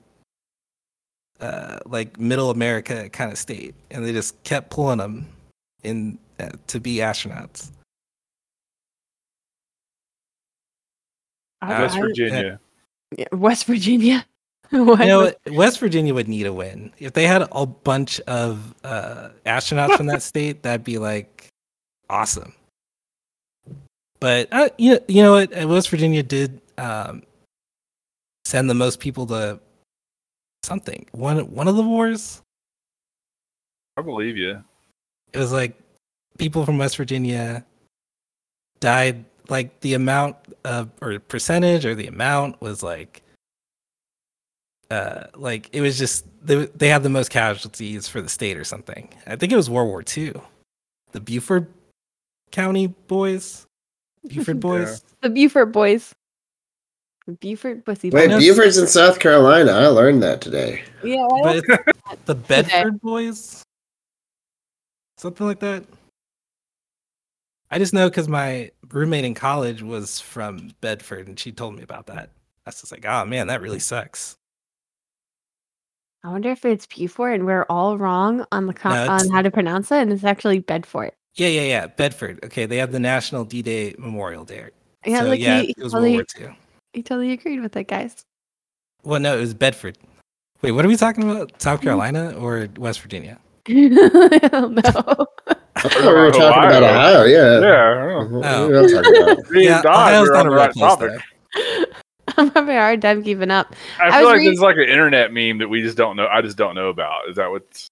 [1.41, 5.27] uh, like middle America kind of state, and they just kept pulling them
[5.83, 7.71] in uh, to be astronauts.
[11.63, 12.61] I- West I- Virginia.
[13.17, 14.27] yeah, West Virginia.
[14.71, 16.93] What You know, West Virginia would need a win.
[16.99, 21.47] If they had a bunch of uh, astronauts from that state, that'd be like
[22.11, 22.53] awesome.
[24.19, 25.57] But uh, you know, you know what?
[25.57, 27.23] Uh, West Virginia did um,
[28.45, 29.61] send the most people to
[30.67, 31.07] something.
[31.13, 32.43] One one of the wars.
[33.97, 34.63] I believe you.
[35.33, 35.79] It was like
[36.39, 37.65] people from West Virginia
[38.81, 39.25] died.
[39.49, 43.23] Like the amount of or percentage or the amount was like
[44.91, 48.63] uh like it was just they, they had the most casualties for the state or
[48.63, 50.33] something i think it was world war ii
[51.11, 51.67] the buford
[52.53, 53.67] county boys
[54.29, 56.15] buford boys the Buford boys.
[57.27, 58.11] The Buford pussy.
[58.11, 59.73] Wait, know- Buford's in South Carolina.
[59.73, 60.83] I learned that today.
[61.03, 61.27] Yeah.
[61.27, 63.63] why but the bedford boys
[65.19, 65.85] something like that
[67.71, 71.83] i just know because my roommate in college was from bedford and she told me
[71.83, 72.31] about that
[72.67, 74.37] i was just like oh man that really sucks
[76.25, 79.43] I wonder if it's Buford and we're all wrong on the co- No, on how
[79.43, 81.13] to pronounce it, and it's actually Bedford.
[81.37, 84.69] yeah yeah yeah bedford okay they have the national d-day memorial day
[85.07, 86.57] Yeah, so like yeah he, it was totally, world war ii
[86.97, 88.25] he totally agreed with it, guys.
[89.05, 89.99] Well, no, it was Bedford.
[90.63, 91.61] Wait, what are we talking about?
[91.61, 91.89] South mm-hmm.
[91.89, 93.39] Carolina or West Virginia?
[93.69, 95.27] I don't know.
[95.77, 97.21] I thought we were talking about Ohio.
[97.21, 97.25] Ohio.
[97.25, 97.61] Yeah.
[97.61, 98.07] Yeah.
[98.09, 98.69] Oh.
[98.69, 99.51] We're not talking about.
[99.51, 101.21] Me and Don Ohio's not a real right place, topic.
[102.39, 103.77] I'm having a hard time keeping up.
[104.01, 106.17] I I feel like reading- this is like an internet meme that we just don't
[106.17, 106.27] know.
[106.29, 107.29] I just don't know about.
[107.29, 107.89] Is that what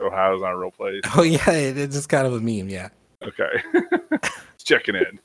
[0.00, 1.02] Ohio's not a real place?
[1.16, 2.70] Oh yeah, it, it's just kind of a meme.
[2.70, 2.88] Yeah,
[3.22, 3.62] Okay.
[4.56, 5.20] Just Checking in.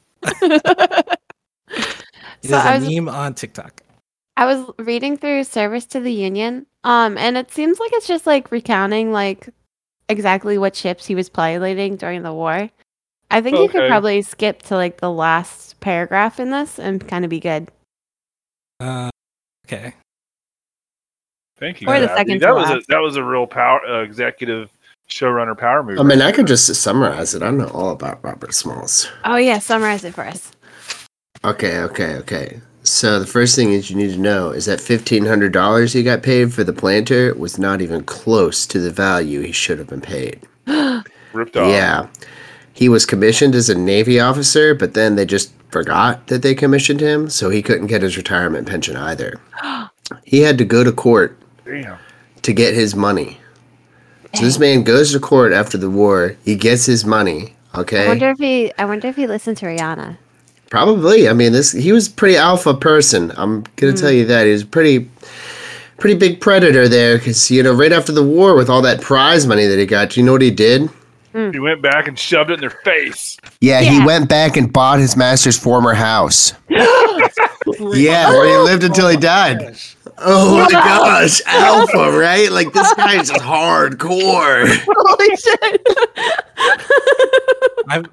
[2.43, 3.81] It is so I a was meme on TikTok.
[4.35, 8.25] I was reading through Service to the Union, um, and it seems like it's just
[8.25, 9.49] like recounting like
[10.09, 12.69] exactly what ships he was piloting during the war.
[13.31, 17.25] I think you could probably skip to like the last paragraph in this and kind
[17.25, 17.69] of be good.
[18.79, 19.09] Uh,
[19.65, 19.93] okay.
[21.57, 21.87] Thank you.
[21.87, 22.19] Or the Gabby.
[22.19, 24.69] second to That was a that was a real power uh, executive
[25.09, 25.99] showrunner power move.
[25.99, 27.41] I mean, I could just summarize it.
[27.41, 29.09] I know all about Robert Smalls.
[29.25, 30.51] Oh yeah, summarize it for us.
[31.45, 32.61] Okay, okay, okay.
[32.83, 36.03] So the first thing is you need to know is that fifteen hundred dollars he
[36.03, 39.87] got paid for the planter was not even close to the value he should have
[39.87, 40.41] been paid.
[41.33, 41.69] ripped off.
[41.69, 42.07] Yeah.
[42.73, 46.99] He was commissioned as a Navy officer, but then they just forgot that they commissioned
[46.99, 49.39] him, so he couldn't get his retirement pension either.
[50.25, 51.97] He had to go to court Damn.
[52.41, 53.39] to get his money.
[54.35, 56.35] So this man goes to court after the war.
[56.43, 57.55] He gets his money.
[57.73, 58.05] Okay.
[58.05, 58.73] I wonder if he.
[58.77, 60.17] I wonder if he listened to Rihanna.
[60.73, 61.29] Probably.
[61.29, 63.31] I mean, this he was pretty alpha person.
[63.37, 63.99] I'm gonna hmm.
[63.99, 65.07] tell you that he was pretty,
[65.99, 67.19] pretty big predator there.
[67.19, 70.09] Because you know, right after the war, with all that prize money that he got,
[70.09, 70.89] do you know what he did?
[71.31, 71.51] Hmm.
[71.51, 73.37] He went back and shoved it in their face.
[73.61, 73.91] Yeah, Yeah.
[73.91, 76.53] he went back and bought his master's former house.
[76.69, 79.77] yeah, where he lived until he died.
[80.17, 82.51] Oh my gosh, oh alpha, right?
[82.51, 84.65] Like this guy's just hardcore.
[84.87, 85.81] Holy shit!
[87.89, 88.03] I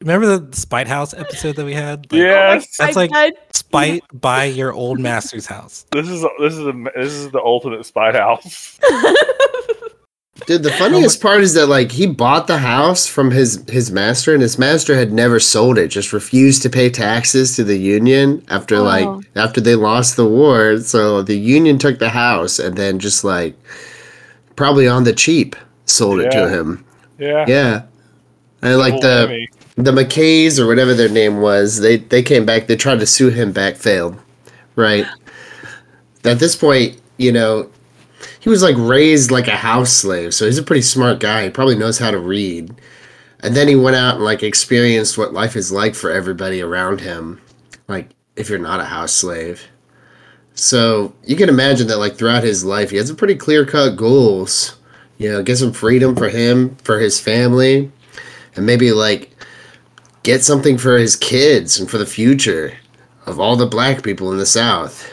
[0.00, 2.10] remember the Spite House episode that we had.
[2.12, 2.76] Like, Yes.
[2.80, 3.32] Oh that's like- died.
[3.52, 5.84] Spite by your old master's house.
[5.92, 8.78] This is this is a, this is the ultimate spite house.
[10.46, 13.90] Dude, the oh funniest part is that like he bought the house from his his
[13.90, 15.88] master, and his master had never sold it.
[15.88, 18.82] Just refused to pay taxes to the union after Oh.
[18.84, 20.78] like after they lost the war.
[20.80, 23.54] So the union took the house and then just like
[24.56, 25.56] probably on the cheap
[25.86, 26.40] sold it Yeah.
[26.44, 26.84] to him.
[27.18, 27.44] Yeah.
[27.48, 27.82] Yeah,
[28.62, 29.46] and like the whammy.
[29.78, 32.66] The McKays or whatever their name was, they they came back.
[32.66, 34.18] They tried to sue him back, failed.
[34.74, 35.06] Right.
[36.24, 37.70] At this point, you know,
[38.40, 41.44] he was like raised like a house slave, so he's a pretty smart guy.
[41.44, 42.74] He probably knows how to read.
[43.40, 47.00] And then he went out and like experienced what life is like for everybody around
[47.00, 47.40] him,
[47.86, 49.68] like if you're not a house slave.
[50.54, 53.90] So you can imagine that like throughout his life, he has a pretty clear cut
[53.94, 54.76] goals.
[55.18, 57.92] You know, get some freedom for him, for his family,
[58.56, 59.37] and maybe like
[60.28, 62.76] get something for his kids and for the future
[63.24, 65.10] of all the black people in the South.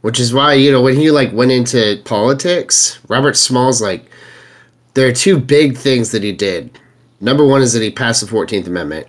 [0.00, 4.10] Which is why, you know, when he like went into politics, Robert Smalls like
[4.94, 6.78] there are two big things that he did.
[7.20, 9.06] Number one is that he passed the Fourteenth Amendment.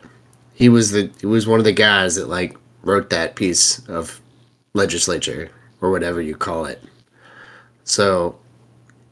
[0.55, 4.19] He was the he was one of the guys that like wrote that piece of
[4.73, 5.49] legislature
[5.79, 6.83] or whatever you call it.
[7.85, 8.37] So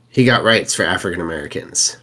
[0.10, 1.96] he got rights for African Americans.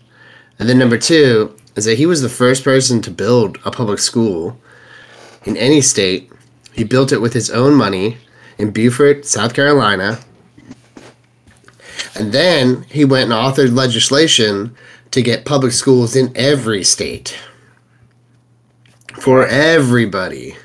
[0.59, 3.99] And then number two is that he was the first person to build a public
[3.99, 4.59] school
[5.45, 6.33] in any state.
[6.73, 8.17] He built it with his own money
[8.59, 10.19] in Beaufort, South Carolina.
[12.15, 14.75] And then he went and authored legislation
[15.11, 17.39] to get public schools in every state
[19.21, 20.57] for everybody.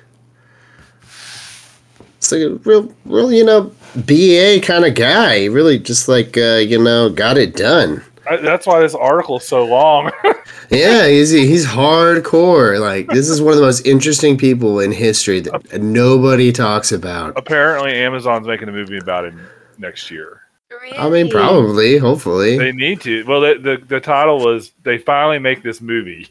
[2.18, 5.40] It's like a real, real, you know, BA kind of guy.
[5.40, 8.04] He really just like, uh, you know, got it done.
[8.30, 10.12] I, that's why this article is so long.
[10.72, 12.80] Yeah, he's he's hardcore.
[12.80, 17.38] Like this is one of the most interesting people in history that nobody talks about.
[17.38, 19.46] Apparently, Amazon's making a movie about him
[19.78, 20.44] next year.
[20.70, 20.98] Really?
[20.98, 22.58] I mean, probably, hopefully.
[22.58, 23.26] They need to.
[23.26, 26.30] Well, the the, the title was "They finally make this movie."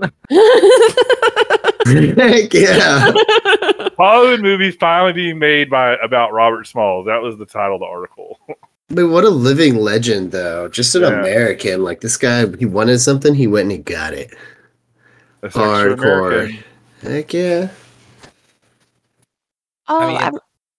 [0.00, 0.12] Heck
[2.52, 3.12] yeah.
[3.96, 7.06] Hollywood movie finally being made by about Robert Smalls.
[7.06, 8.40] That was the title of the article.
[8.94, 10.68] But what a living legend, though.
[10.68, 11.18] Just an Yeah.
[11.20, 11.82] American.
[11.82, 14.34] Like this guy, he wanted something, he went and he got it.
[15.40, 16.62] That's extra Hardcore.
[17.00, 17.70] Heck yeah.
[19.88, 20.34] Oh, I mean, I'm,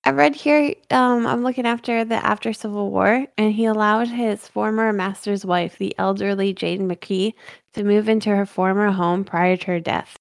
[0.06, 0.76] I read here.
[0.92, 5.78] Um, I'm looking after the after Civil War, and he allowed his former master's wife,
[5.78, 7.34] the elderly Jane McKee,
[7.74, 10.18] to move into her former home prior to her death.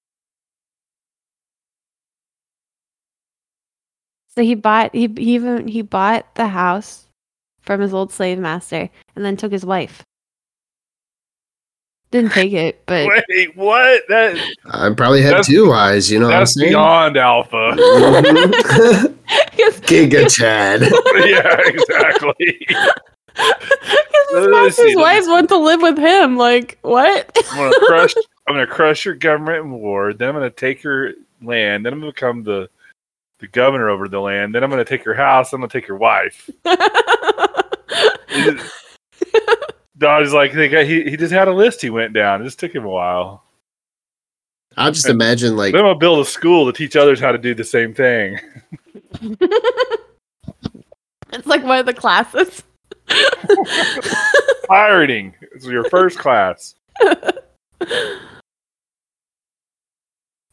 [4.35, 7.02] So he bought he, he even he bought the house
[7.63, 10.03] from his old slave master, and then took his wife.
[12.11, 14.03] Didn't take it, but Wait, what?
[14.09, 16.69] That I probably had two eyes, you know what I'm that's saying?
[16.71, 17.73] beyond alpha.
[17.75, 19.17] Mhm.
[19.83, 20.81] Giga Chad.
[21.25, 22.67] yeah, exactly.
[23.33, 23.57] Because
[24.31, 26.37] his Let's see, master's let wife went to live with him.
[26.37, 27.31] Like what?
[27.51, 28.13] I'm gonna crush.
[28.47, 30.13] I'm gonna crush your government in war.
[30.13, 31.85] Then I'm gonna take your land.
[31.85, 32.69] Then I'm gonna become the
[33.43, 34.55] the governor over the land.
[34.55, 35.51] Then I'm gonna take your house.
[35.51, 36.49] I'm gonna take your wife.
[39.97, 41.81] Dodge's like they got, he he just had a list.
[41.81, 42.41] He went down.
[42.41, 43.43] It just took him a while.
[44.77, 47.37] I'll just imagine like Then I'm gonna build a school to teach others how to
[47.37, 48.39] do the same thing.
[51.33, 52.63] it's like one of the classes.
[54.67, 56.75] Pirating is your first class.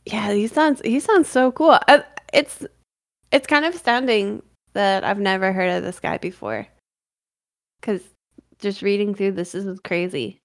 [0.07, 1.79] yeah, he sounds he sounds so cool.
[1.87, 2.01] Uh,
[2.33, 2.67] it's
[3.33, 6.67] it's kind of astounding that I've never heard of this guy before.
[7.83, 8.03] Cuz
[8.59, 10.39] just reading through this, this is crazy.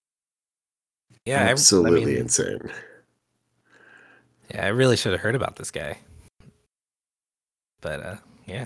[1.25, 2.71] Yeah, absolutely I mean, insane.
[4.51, 5.99] yeah, I really should have heard about this guy.
[7.81, 8.65] But uh, yeah,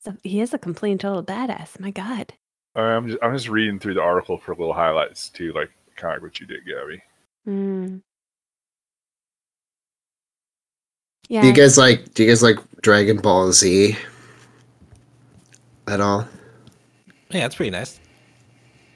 [0.00, 1.78] So he is a complete and total badass.
[1.80, 2.34] My God.
[2.76, 5.70] All right, I'm just I'm just reading through the article for little highlights too, like
[5.96, 7.02] kind of what you did, Gabby.
[7.46, 8.00] Mm.
[11.28, 13.96] Do you guys like do you guys like Dragon Ball Z
[15.88, 16.28] at all?
[17.30, 17.98] yeah, it's pretty nice.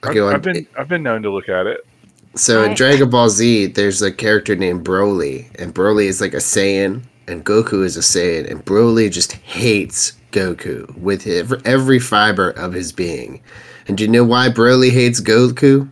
[0.03, 1.87] I've, well, I've been I've been known to look at it.
[2.35, 6.38] So in Dragon Ball Z, there's a character named Broly, and Broly is like a
[6.38, 12.51] Saiyan, and Goku is a Saiyan, and Broly just hates Goku with ev- every fiber
[12.51, 13.43] of his being.
[13.88, 15.91] And do you know why Broly hates Goku?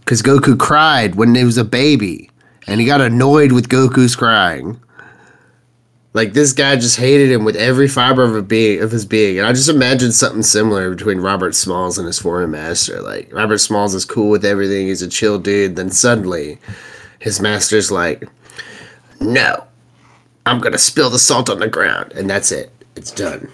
[0.00, 2.28] Because Goku cried when he was a baby,
[2.66, 4.80] and he got annoyed with Goku's crying.
[6.12, 9.38] Like this guy just hated him with every fiber of a being of his being,
[9.38, 13.00] and I just imagine something similar between Robert Smalls and his former master.
[13.02, 15.74] Like Robert Smalls is cool with everything; he's a chill dude.
[15.74, 16.58] Then suddenly,
[17.18, 18.28] his master's like,
[19.20, 19.64] "No,
[20.46, 22.70] I'm gonna spill the salt on the ground," and that's it.
[22.94, 23.50] It's done.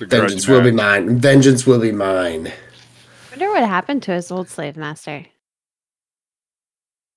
[0.00, 1.20] It's Vengeance will be mine.
[1.20, 2.48] Vengeance will be mine.
[2.48, 5.26] I wonder what happened to his old slave master.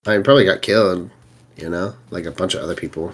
[0.06, 1.10] I mean, probably got killed.
[1.58, 3.14] You know, like a bunch of other people.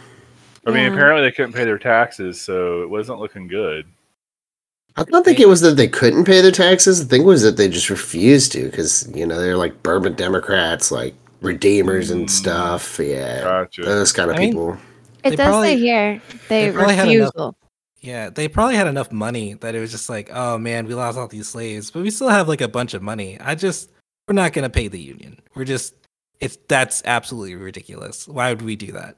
[0.65, 0.93] I mean, Yeah.
[0.93, 3.85] apparently they couldn't pay their taxes, so it wasn't looking good.
[4.95, 6.99] I don't think it was that they couldn't pay their taxes.
[6.99, 10.91] The thing was that they just refused to because you know they're like Bourbon Democrats,
[10.91, 12.29] like redeemers and Mm.
[12.29, 12.99] stuff.
[12.99, 13.83] Yeah, Gotcha.
[13.83, 14.77] those kind of I mean, people.
[15.23, 17.55] It They does probably- say here they, they probably had enough- refusal.
[18.01, 21.17] Yeah, they probably had enough money that it was just like, oh man, we lost
[21.17, 23.37] all these slaves, but we still have like a bunch of money.
[23.41, 23.89] I just,
[24.27, 25.39] we're not gonna pay the union.
[25.55, 25.93] We're just,
[26.39, 28.27] it's that's absolutely ridiculous.
[28.27, 29.17] Why would we do that?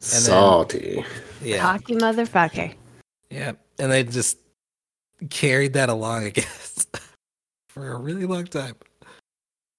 [0.00, 1.04] then- Salty.
[1.42, 2.74] Yeah, Cocky motherfucker.
[3.30, 4.38] yeah, and they just
[5.30, 6.86] carried that along, I guess,
[7.68, 8.74] for a really long time.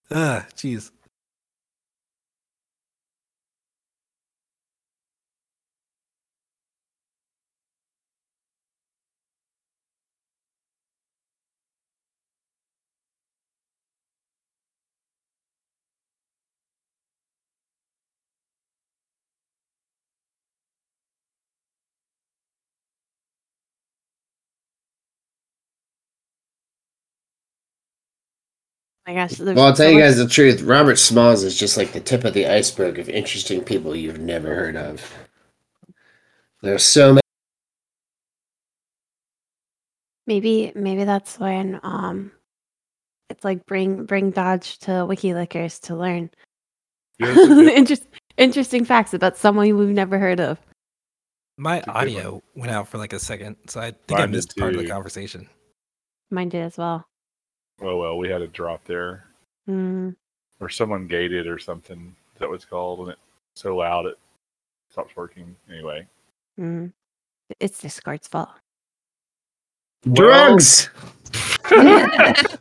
[0.09, 0.91] Ah, jeez.
[29.07, 29.39] My gosh.
[29.39, 30.61] Well, I'll tell so you much- guys the truth.
[30.61, 34.53] Robert Smalls is just like the tip of the iceberg of interesting people you've never
[34.53, 35.13] heard of.
[36.61, 37.21] There's so many.
[40.25, 42.31] Maybe maybe that's when um
[43.29, 46.29] it's like bring bring Dodge to Wiki WikiLeakers to learn
[47.19, 48.03] Yeah, that's a good- Interest,
[48.37, 50.59] interesting facts about someone we've never heard of.
[51.57, 54.15] My That's a good audio went out for like a second, so I think I
[54.19, 55.47] Mine did missed part of the conversation.
[56.29, 57.05] Mine did as well.
[57.81, 59.25] Oh well, we had a drop there,
[59.69, 60.15] Mm.
[60.59, 62.15] or someone gated or something.
[62.35, 62.99] Is that what it's called?
[63.01, 63.19] And it's
[63.55, 64.17] so loud it
[64.89, 65.55] stops working.
[65.69, 66.07] Anyway,
[66.59, 66.91] Mm.
[67.59, 68.49] It's Discord's fault.
[70.13, 70.89] Drugs!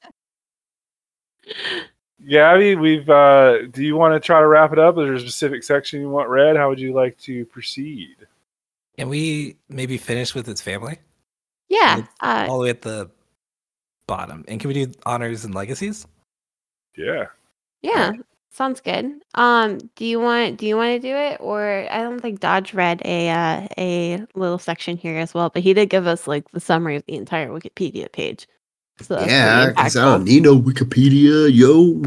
[2.29, 3.09] Gabby, we've.
[3.09, 4.97] uh Do you want to try to wrap it up?
[4.99, 6.57] Is there a specific section you want read?
[6.57, 8.17] How would you like to proceed?
[8.99, 10.99] Can we maybe finish with its family
[11.69, 11.99] Yeah.
[11.99, 13.11] It's Uh, all the way at the
[14.07, 14.45] bottom?
[14.49, 16.07] And can we do honors and legacies?
[16.97, 17.27] Yeah.
[17.83, 18.13] yeah.
[18.51, 19.21] Sounds good.
[19.35, 22.73] Um, do you want do you want to do it or I don't think Dodge
[22.73, 26.51] read a uh, a little section here as well, but he did give us like
[26.53, 28.49] the summary of the entire Wikipedia page.
[29.03, 32.03] So yeah, pretty because I don't need no Wikipedia, yo.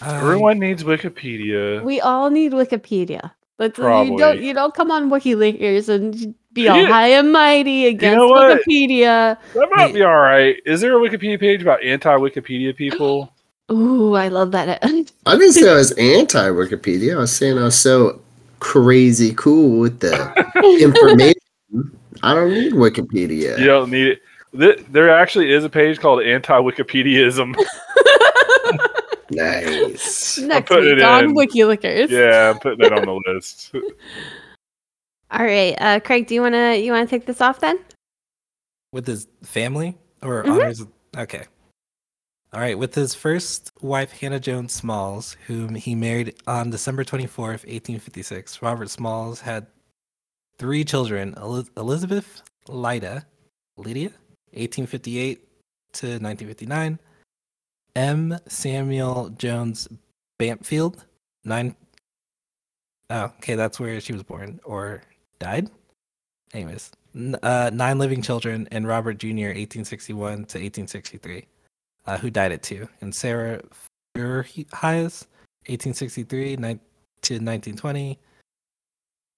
[0.00, 1.82] Everyone needs Wikipedia.
[1.82, 3.32] We all need Wikipedia.
[3.58, 7.86] But you don't you don't come on WikiLeakers and be You- all high and mighty
[7.86, 8.32] against know?
[8.32, 9.38] Wikipedia.
[9.54, 10.56] that might be all right.
[10.66, 13.32] Is there a Wikipedia page about anti-Wikipedia people?
[13.70, 14.80] Ooh, I love that.
[14.82, 17.14] I didn't say I was anti Wikipedia.
[17.16, 18.20] I was saying I was so
[18.58, 20.12] crazy cool with the
[20.82, 21.34] information.
[22.22, 23.58] I don't need Wikipedia.
[23.58, 24.18] You don't need
[24.52, 24.92] it.
[24.92, 27.54] There actually is a page called anti-Wikipediaism.
[29.30, 30.38] Nice.
[30.38, 31.34] Next putting week it on in.
[31.34, 32.10] WikiLeakers.
[32.10, 33.72] yeah, I'm putting that on the list.
[35.30, 37.78] All right, uh, Craig, do you wanna you wanna take this off then?
[38.92, 40.52] with his family or Mhm.
[40.52, 40.82] honors
[41.18, 41.44] okay
[42.52, 47.64] all right with his first wife hannah jones smalls whom he married on december 24th
[47.66, 49.66] 1856 robert smalls had
[50.56, 53.26] three children Eliz- elizabeth lydia
[53.76, 54.12] lydia
[54.52, 55.46] 1858
[55.92, 56.98] to 1959
[57.96, 59.88] m samuel jones
[60.40, 61.04] bampfield
[61.44, 61.74] nine
[63.10, 65.02] oh okay that's where she was born or
[65.38, 65.70] died
[66.54, 66.90] anyways
[67.42, 69.52] uh, nine living children, and Robert Jr.
[69.56, 71.46] 1861 to 1863,
[72.06, 73.62] uh, who died at two, and Sarah
[74.14, 76.78] Voorhees 1863 ni-
[77.22, 78.18] to 1920.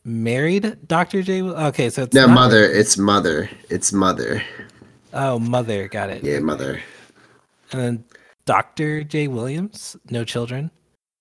[0.05, 1.23] Married Dr.
[1.23, 1.43] J.
[1.43, 2.65] Okay, so it's No, not- mother.
[2.65, 3.51] It's mother.
[3.69, 4.43] It's mother.
[5.13, 6.25] Oh, mother, got it.
[6.25, 6.81] Yeah, mother.
[7.73, 8.05] And then
[8.45, 9.05] Dr.
[9.05, 9.29] J.
[9.29, 10.71] Williams, no children.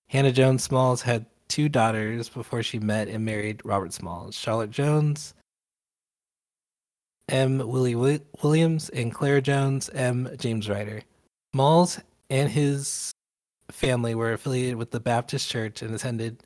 [0.08, 4.34] Hannah Jones Smalls had two daughters before she met and married Robert Smalls.
[4.34, 5.34] Charlotte Jones,
[7.28, 7.58] M.
[7.58, 10.30] Willie Williams, and Claire Jones, M.
[10.38, 11.02] James Ryder.
[11.54, 13.12] Smalls and his
[13.70, 16.42] family were affiliated with the Baptist Church and attended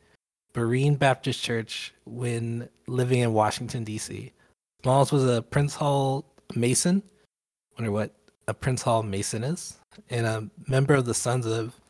[0.55, 4.32] Berean Baptist Church when living in Washington, D.C.
[4.82, 6.24] Smalls was a Prince Hall
[6.55, 7.03] Mason.
[7.78, 8.14] Wonder what
[8.48, 9.78] a Prince Hall Mason is,
[10.11, 11.80] and a member of the Sons of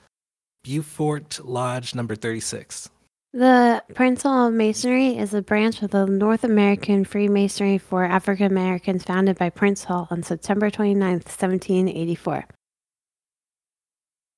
[0.63, 2.89] Beaufort Lodge Number Thirty Six.
[3.33, 9.05] The Prince Hall Masonry is a branch of the North American Freemasonry for African Americans
[9.05, 12.45] founded by Prince Hall on September 29th, 1784.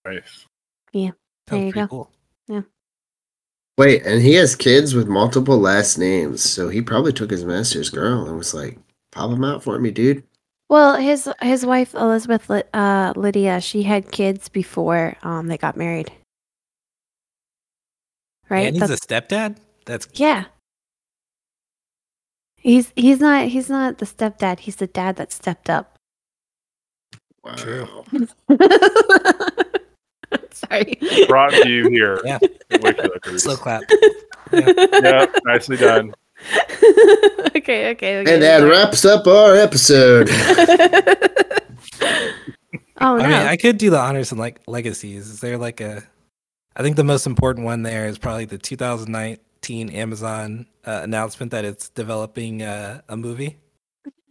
[0.07, 0.47] Nice.
[0.93, 1.11] Yeah.
[1.49, 1.87] There you go.
[1.89, 2.11] Cool.
[3.77, 7.91] Wait, and he has kids with multiple last names, so he probably took his master's
[7.91, 8.79] girl and was like,
[9.11, 10.23] "Pop him out for me, dude."
[10.69, 16.13] Well, his his wife Elizabeth uh, Lydia, she had kids before um they got married.
[18.49, 18.67] Right?
[18.67, 19.57] And he's That's- a stepdad.
[19.87, 20.45] That's yeah.
[22.57, 24.61] He's he's not he's not the stepdad.
[24.61, 25.99] He's the dad that stepped up.
[27.45, 27.55] Wow.
[27.57, 27.87] True.
[30.51, 30.99] Sorry.
[31.29, 32.21] Brought to you here.
[32.25, 32.39] Yeah.
[33.37, 33.83] Slow clap.
[34.53, 34.69] Yeah.
[34.69, 36.15] Yep, nicely done.
[37.57, 38.35] okay, okay, okay.
[38.35, 38.71] And that sorry.
[38.71, 40.29] wraps up our episode.
[43.01, 43.25] oh no.
[43.25, 45.29] I mean, I could do the honors and like legacies.
[45.29, 46.05] Is there like a?
[46.77, 51.65] I think the most important one there is probably the 2019 Amazon uh, announcement that
[51.65, 53.59] it's developing uh, a movie.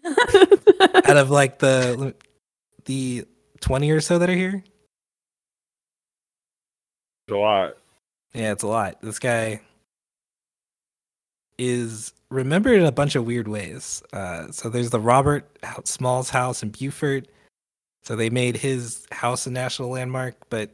[0.06, 2.14] Out of like the
[2.86, 3.26] the
[3.62, 4.62] 20 or so that are here,
[7.28, 7.78] It's A lot.
[8.34, 9.02] yeah, it's a lot.
[9.02, 9.62] This guy
[11.58, 14.04] is remembered in a bunch of weird ways.
[14.12, 15.46] Uh, so there's the Robert
[15.86, 17.28] Smalls house in Beaufort.
[18.02, 20.72] So they made his house a national landmark, but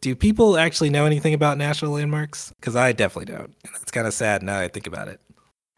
[0.00, 2.52] do people actually know anything about national landmarks?
[2.60, 3.54] Because I definitely don't.
[3.64, 5.20] And it's kind of sad now I think about it.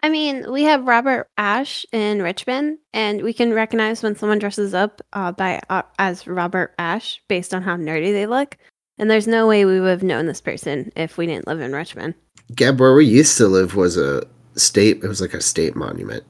[0.03, 4.73] I mean, we have Robert Ash in Richmond, and we can recognize when someone dresses
[4.73, 8.57] up uh, by uh, as Robert Ash based on how nerdy they look.
[8.99, 11.73] And there's no way we would have known this person if we didn't live in
[11.73, 12.15] Richmond.
[12.55, 14.23] Gab, where we used to live was a
[14.57, 15.03] state.
[15.03, 16.25] It was like a state monument.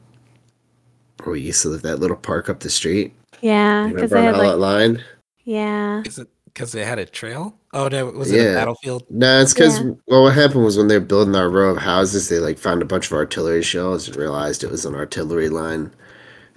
[1.23, 3.15] Where we used to live, that little park up the street.
[3.41, 5.05] Yeah, because Remember they had like Line?
[5.45, 6.03] yeah.
[6.05, 7.55] Is it because they had a trail?
[7.73, 8.51] Oh no, was it Yeah.
[8.51, 9.05] a battlefield?
[9.11, 9.93] No, it's because Yeah.
[10.09, 12.83] well, what happened was when they were building our row of houses, they like found
[12.83, 15.93] a bunch of artillery shells and realized it was an artillery line.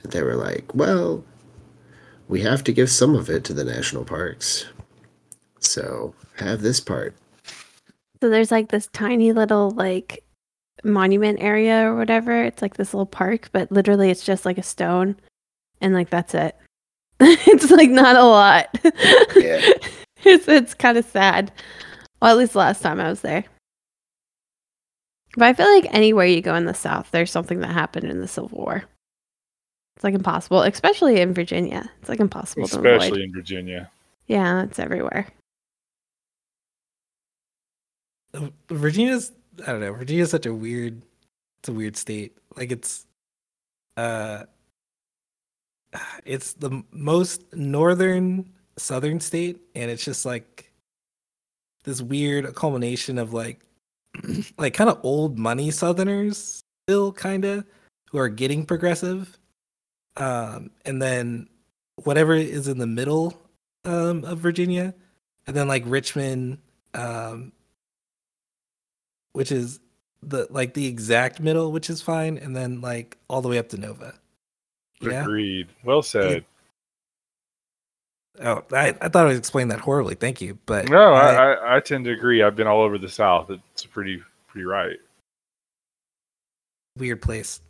[0.02, 1.24] And they were like, "Well,
[2.28, 4.66] we have to give some of it to the national parks,
[5.60, 7.14] so have this part."
[8.22, 10.24] So there's like this tiny little like
[10.84, 12.44] monument area or whatever.
[12.44, 15.16] It's like this little park, but literally it's just like a stone,
[15.80, 16.56] and like that's it.
[17.20, 18.68] it's like not a lot.
[19.36, 19.62] Yeah.
[20.26, 21.52] it's it's kind of sad.
[22.22, 23.44] Well, at least last time I was there.
[25.36, 28.22] But I feel like anywhere you go in the South, there's something that happened in
[28.22, 28.84] the Civil War.
[29.96, 31.90] It's like impossible, especially in Virginia.
[32.00, 32.94] It's like impossible to avoid.
[32.94, 33.92] Especially in Virginia.
[34.28, 35.28] Yeah, it's everywhere.
[38.34, 39.32] Uh, Virginia's
[39.68, 39.94] I don't know.
[39.94, 41.02] Virginia's such a weird
[41.60, 42.38] it's a weird state.
[42.56, 43.06] Like it's
[43.98, 44.44] uh
[46.26, 50.72] it's the most northern southern state and it's just like
[51.84, 53.66] this weird culmination of like
[54.58, 57.66] like kind of old money southerners still kind of
[58.10, 59.38] who are getting progressive
[60.18, 61.48] um and then
[62.04, 63.42] whatever is in the middle
[63.86, 64.94] um of Virginia
[65.48, 66.58] and then like Richmond
[66.94, 67.52] um
[69.34, 69.80] which is
[70.22, 73.70] the like the exact middle, which is fine, and then like all the way up
[73.70, 74.14] to Nova.
[75.02, 75.22] Yeah.
[75.24, 75.68] Agreed.
[75.84, 76.46] Well said.
[78.42, 80.16] Oh, I, I thought I was explaining that horribly.
[80.16, 82.42] Thank you, but No, I- I, I, I tend to agree.
[82.42, 83.50] I've been all over the South.
[83.52, 84.98] It's pretty pretty right.
[86.98, 87.62] weird place.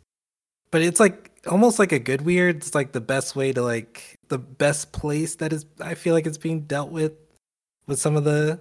[0.70, 2.56] But it's like almost like a good weird.
[2.56, 5.66] It's like the best way to like the best place that is.
[5.80, 7.12] I feel like it's being dealt with
[7.86, 8.58] with some of the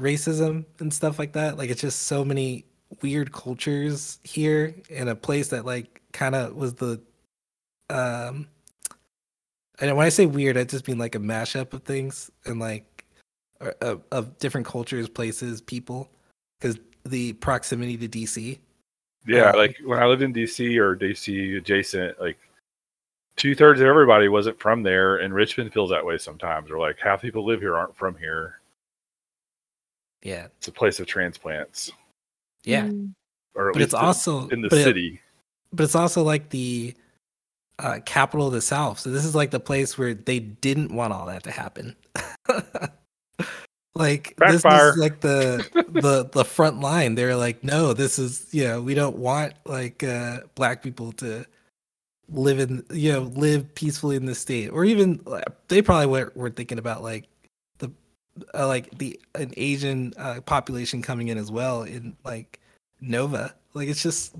[0.00, 1.58] racism and stuff like that.
[1.58, 2.64] Like it's just so many
[3.02, 7.00] weird cultures here in a place that like kind of was the
[7.90, 8.46] um.
[9.80, 13.04] And when I say weird, I just mean like a mashup of things and like
[13.80, 16.08] of, of different cultures, places, people,
[16.58, 18.58] because the proximity to DC.
[19.26, 22.38] Yeah, Um, like when I lived in DC or DC adjacent, like
[23.36, 26.70] two thirds of everybody wasn't from there, and Richmond feels that way sometimes.
[26.70, 28.60] Or like half people live here aren't from here.
[30.22, 31.90] Yeah, It's a place of transplants,
[32.64, 32.84] yeah.
[32.86, 33.12] Mm.
[33.54, 35.20] or at But least it's also in the but it- city.
[35.72, 36.94] but it's also like the
[37.80, 38.98] uh, capital of the South.
[38.98, 41.96] So this is like the place where they didn't want all that to happen.
[43.94, 47.14] like this is like the the the front line.
[47.14, 51.44] They're like, no, this is you know we don't want like uh, black people to
[52.28, 55.20] live in you know live peacefully in the state, or even
[55.68, 57.28] they probably were, were thinking about like
[57.78, 57.90] the
[58.54, 62.60] uh, like the an Asian uh, population coming in as well in like
[63.00, 63.54] Nova.
[63.72, 64.34] Like it's just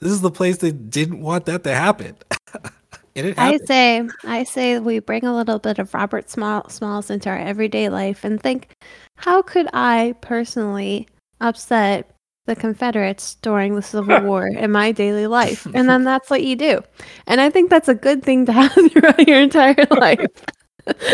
[0.00, 2.16] this is the place they didn't want that to happen.
[3.16, 7.10] and it I say, I say, we bring a little bit of Robert Small, Smalls
[7.10, 8.70] into our everyday life and think,
[9.16, 11.08] how could I personally
[11.40, 12.10] upset
[12.46, 15.66] the Confederates during the Civil War in my daily life?
[15.74, 16.80] And then that's what you do.
[17.26, 20.26] And I think that's a good thing to have throughout your entire life.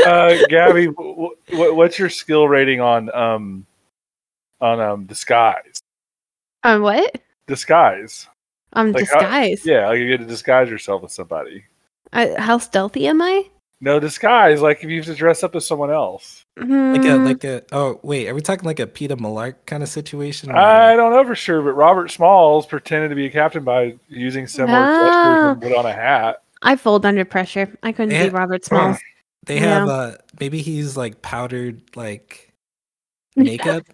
[0.04, 3.64] uh, Gabby, w- w- what's your skill rating on um
[4.60, 5.80] on um disguise?
[6.64, 7.20] On what?
[7.46, 8.28] Disguise.
[8.74, 9.64] On Like, how- disguise.
[9.64, 11.64] Yeah, like you get to disguise yourself as somebody.
[12.12, 13.44] I, how stealthy am I?
[13.80, 14.60] No disguise.
[14.60, 16.44] Like if you have to dress up as someone else.
[16.56, 16.68] Like
[17.04, 19.88] a Hmm, like a oh wait, are we talking like a Peter Malark kind of
[19.88, 20.50] situation?
[20.50, 23.96] or- I don't know for sure, but Robert Smalls pretended to be a captain by
[24.08, 25.50] using similar gestures Ah.
[25.52, 26.42] and put on a hat.
[26.60, 27.76] I fold under pressure.
[27.82, 28.24] I couldn't Yeah.
[28.24, 28.98] be Robert Smalls.
[29.46, 29.80] They Yeah.
[29.80, 32.52] have uh maybe he's like powdered like
[33.36, 33.84] makeup.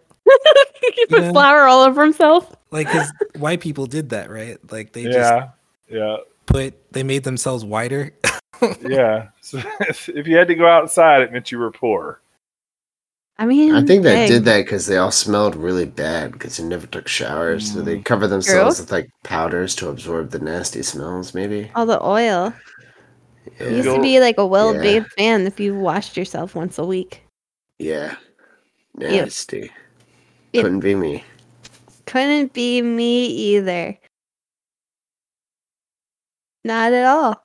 [0.96, 1.32] he put Yeah.
[1.32, 2.54] flour all over himself.
[2.70, 4.58] like cuz white people did that, right?
[4.70, 5.48] Like they just Yeah,
[5.88, 6.16] yeah,
[6.49, 8.12] put they made themselves wider.
[8.80, 9.28] yeah.
[9.40, 12.20] So if you had to go outside, it meant you were poor.
[13.40, 16.64] I mean, I think they did that because they all smelled really bad because they
[16.64, 17.72] never took showers.
[17.72, 18.05] So they mm.
[18.05, 21.34] cover themselves with like powders to absorb the nasty smells.
[21.34, 21.70] Maybe.
[21.76, 22.53] All the oil.
[23.61, 23.76] You Yeah.
[23.76, 27.22] used to be like a well bathed man if you washed yourself once a week.
[27.78, 28.16] yeah.
[28.96, 29.70] Nasty.
[30.53, 30.62] Ew.
[30.62, 31.22] Couldn't be me.
[32.07, 33.96] Couldn't be me either.
[36.68, 37.42] Not at all.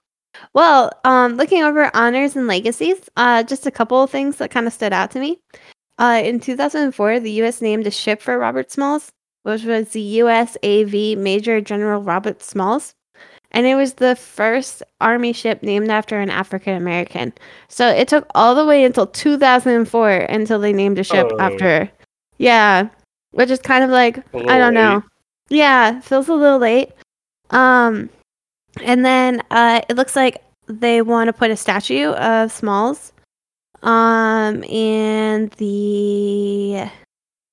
[0.54, 4.68] Well, um, looking over honors and legacies, uh, just a couple of things that kind
[4.68, 5.40] of stood out to me.
[5.98, 7.62] Uh, in 2004, the U.S.
[7.62, 9.12] named a ship for Robert Smalls,
[9.44, 12.94] which was the USAV Major General Robert Smalls.
[13.52, 17.32] And it was the first Army ship named after an African American.
[17.70, 21.40] So it took all the way until 2004 until they named a ship Oh.
[21.40, 21.90] after.
[22.40, 22.90] Yeah.
[23.32, 25.04] Which is kind of like, I don't know.
[25.50, 26.90] Yeah, feels a little late.
[27.52, 28.10] Um,
[28.82, 33.12] and then uh, it looks like they want to put a statue of Smalls,
[33.84, 36.90] um, in the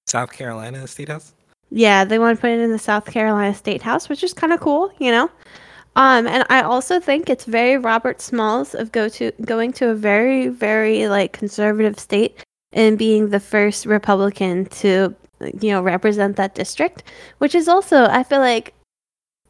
[0.06, 1.34] South Carolina State House.
[1.70, 4.52] yeah they want to put it in the South Carolina State House, which is kind
[4.52, 5.30] of cool, you know.
[5.96, 9.94] Um, and I also think it's very Robert Smalls of go to going to a
[9.94, 12.38] very very like conservative state
[12.72, 15.14] and being the first Republican to
[15.60, 17.02] you know represent that district,
[17.38, 18.72] which is also I feel like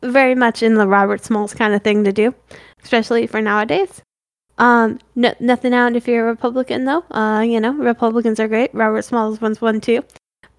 [0.02, 2.34] very much in the Robert Smalls kind of thing to do,
[2.82, 4.02] especially for nowadays.
[4.58, 7.04] Um, no, nothing out if you're a Republican though.
[7.10, 8.74] Uh, you know, Republicans are great.
[8.74, 10.04] Robert Smalls one's one too.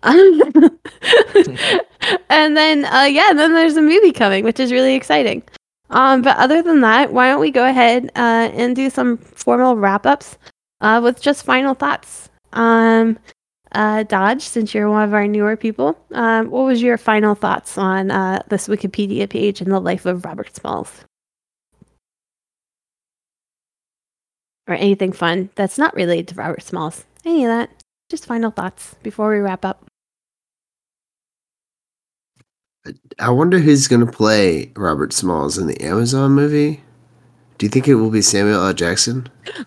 [2.31, 5.43] And then, uh, yeah, then there's a movie coming, which is really exciting.
[5.89, 9.75] Um, but other than that, why don't we go ahead uh, and do some formal
[9.75, 10.37] wrap ups
[10.79, 12.29] uh, with just final thoughts?
[12.53, 13.19] Um,
[13.73, 17.77] uh, Dodge, since you're one of our newer people, um, what was your final thoughts
[17.77, 21.05] on uh, this Wikipedia page and the life of Robert Smalls?
[24.67, 27.05] Or anything fun that's not related to Robert Smalls?
[27.25, 27.69] Any of that?
[28.09, 29.85] Just final thoughts before we wrap up.
[33.19, 36.81] I wonder who's gonna play Robert Smalls in the Amazon movie.
[37.57, 38.73] Do you think it will be Samuel L.
[38.73, 39.63] Jackson, Do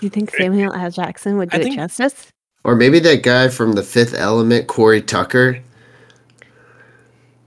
[0.00, 0.90] you think Samuel L.
[0.90, 2.26] Jackson would do I it think- justice?
[2.64, 5.60] Or maybe that guy from The Fifth Element, Corey Tucker?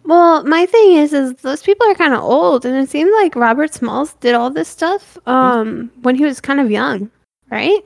[0.06, 3.36] Well, my thing is, is those people are kind of old, and it seemed like
[3.36, 7.10] Robert Smalls did all this stuff um when he was kind of young,
[7.50, 7.80] right?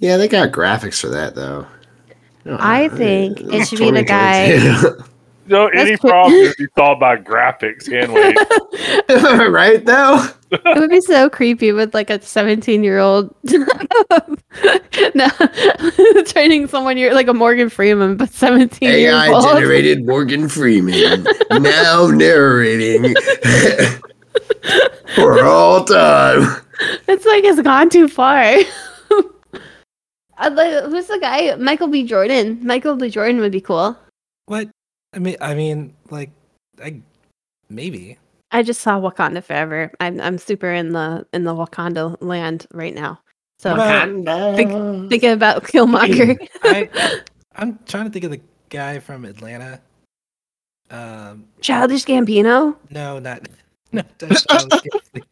[0.00, 1.66] Yeah, they got graphics for that though.
[2.46, 4.56] I think it should be the guy-
[5.46, 7.84] No, any problem can be solved by graphics.
[7.88, 8.36] Can wait.
[9.50, 10.26] right though.
[10.50, 13.34] It would be so creepy with like a 17 year old
[15.14, 15.28] no,
[16.26, 19.44] training someone you're like a Morgan Freeman, but 17 years AI old.
[19.44, 23.02] generated Morgan Freeman now narrating
[25.14, 26.62] for all time.
[27.06, 28.56] It's like it's gone too far.
[30.38, 31.56] Uh, like, who's the guy?
[31.56, 32.04] Michael B.
[32.04, 32.64] Jordan.
[32.64, 33.10] Michael B.
[33.10, 33.98] Jordan would be cool.
[34.46, 34.68] What?
[35.12, 36.30] I mean, I mean, like,
[36.82, 37.00] I
[37.68, 38.18] maybe.
[38.50, 39.92] I just saw Wakanda Forever.
[40.00, 43.20] I'm I'm super in the in the Wakanda land right now.
[43.58, 44.56] So Well,
[45.08, 46.38] thinking about Killmonger.
[46.62, 47.20] I,
[47.56, 49.80] I'm trying to think of the guy from Atlanta.
[50.90, 52.76] Um, Childish Gambino.
[52.90, 53.48] no, not
[53.92, 54.02] no.
[54.18, 55.22] that's Charles Gambino.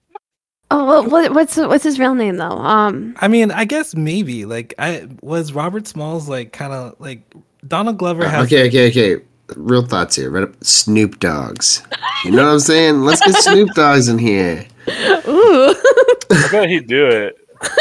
[0.68, 2.50] Oh, what, what what's what's his real name though?
[2.50, 4.44] Um, I mean, I guess maybe.
[4.44, 7.22] Like, I was Robert Smalls like kind of like
[7.66, 8.46] Donald Glover has.
[8.46, 9.24] Okay, okay, okay.
[9.54, 10.30] Real thoughts here.
[10.30, 11.82] Right up Snoop Doggs.
[12.24, 13.02] You know what I'm saying?
[13.02, 14.66] Let's get Snoop Doggs in here.
[14.88, 15.74] ooh.
[16.30, 17.36] I bet he'd do it.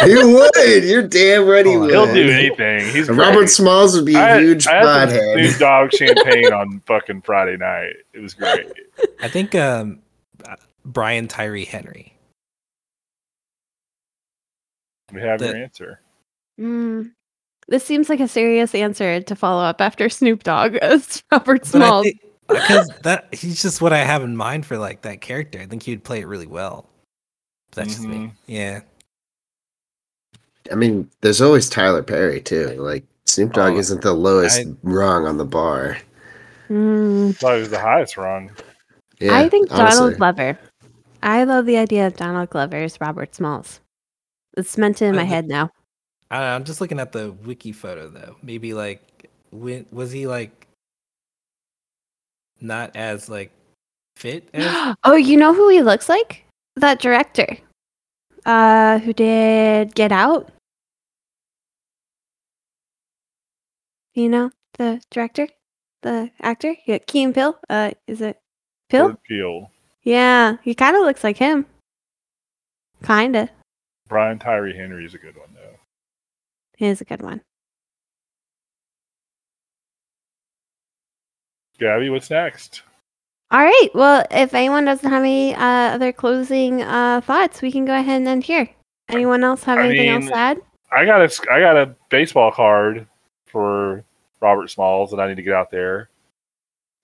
[0.06, 0.84] He would.
[0.84, 1.90] You're damn right he He'll would.
[1.92, 2.82] He'll do anything.
[2.94, 3.50] He's Robert great.
[3.50, 5.48] Smalls would be a I huge I had some pothead.
[5.48, 7.94] Snoop Dogg champagne on fucking Friday night.
[8.14, 8.72] It was great.
[9.22, 10.00] I think um,
[10.48, 10.56] uh,
[10.86, 12.14] Brian Tyree Henry.
[15.12, 16.00] We have The- your answer.
[16.60, 17.12] Mm.
[17.68, 21.66] This seems like a serious answer to follow up after Snoop Dogg as Robert But
[21.68, 22.04] Smalls.
[22.06, 25.60] think because that he's just what I have in mind for like that character.
[25.60, 26.88] I think he would play it really well.
[27.72, 28.16] But that's just me.
[28.18, 28.32] Mhm.
[28.46, 28.82] Yeah.
[30.72, 32.68] I mean, there's always Tyler Perry too.
[32.80, 35.98] Like Snoop Dogg Oh, isn't the lowest I- rung on the bar.
[36.70, 37.36] Mm.
[37.38, 38.52] Thought it was the highest rung.
[39.20, 39.98] Yeah, I think honestly.
[40.00, 40.60] Donald Glover.
[41.24, 43.80] I love the idea of Donald Glover as Robert Smalls.
[44.58, 45.72] It's cemented in my I- head now.
[46.36, 48.36] I don't know, I'm just looking at the wiki photo though.
[48.44, 50.68] Maybe like when was he like
[52.60, 53.52] not as like
[54.18, 56.44] fit as oh, you know who he looks like?
[56.76, 57.48] That director.
[58.46, 60.52] Uh who did Get Out?
[64.14, 65.48] You know, the director?
[66.02, 66.76] The actor?
[66.86, 67.58] Yeah, Keen Pill?
[67.70, 68.42] Uh is it
[68.90, 69.06] Pill?
[69.06, 69.72] Jordan Peele.
[70.04, 71.66] Yeah, he kind of looks like him.
[73.06, 73.50] Kinda.
[74.10, 75.55] Brian Tyree Henry is a good one
[76.80, 76.86] though.
[76.86, 77.42] He is a good one.
[81.80, 82.84] Gabby, what's next?
[83.52, 83.90] All right.
[83.94, 88.18] Well, if anyone doesn't have any uh, other closing uh, thoughts, we can go ahead
[88.18, 88.70] and end here.
[89.10, 90.62] Anyone else have I anything else to add?
[90.92, 93.06] I got a I got a baseball card
[93.46, 94.04] for
[94.42, 96.10] Robert Smalls that I need to get out there.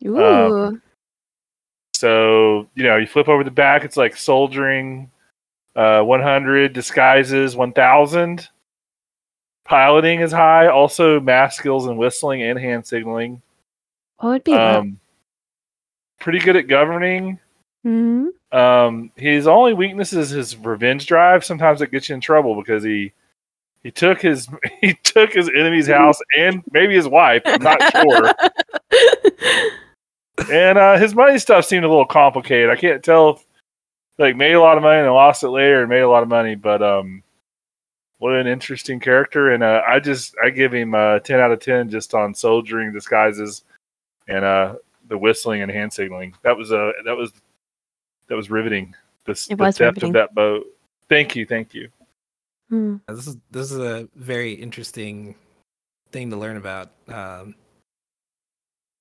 [0.05, 0.23] Ooh.
[0.23, 0.81] um,
[1.93, 3.83] So you know, you flip over the back.
[3.83, 5.11] It's like soldiering,
[5.75, 8.49] uh, 100 disguises 1,000.
[9.65, 10.67] Piloting is high.
[10.67, 13.41] Also, math skills and whistling and hand signaling.
[14.17, 14.53] what would be?
[14.53, 14.99] Um,
[16.19, 17.39] pretty good at governing.
[17.83, 21.43] hmm Um, his only weakness is his revenge drive.
[21.45, 23.13] Sometimes it gets you in trouble because he
[23.83, 24.47] he took his
[24.81, 27.41] he took his enemy's house and maybe his wife.
[27.45, 28.33] I'm not sure.
[30.51, 32.69] And uh, his money stuff seemed a little complicated.
[32.71, 33.45] I can't tell if
[34.17, 36.29] like made a lot of money and lost it later and made a lot of
[36.29, 37.21] money, but um,
[38.21, 39.49] what an interesting character.
[39.51, 42.93] And uh, I just I give him a ten out of ten just on soldiering
[42.93, 43.63] disguises
[44.27, 44.75] and uh
[45.07, 46.33] the whistling and hand signaling.
[46.43, 47.31] That was uh, that was
[48.27, 48.95] that was riveting.
[49.25, 50.09] This It the was depth riveting.
[50.09, 50.65] of that boat.
[51.09, 51.89] Thank you, thank you.
[52.69, 52.97] Hmm.
[53.07, 55.35] this is this is a very interesting
[56.11, 57.55] thing to learn about um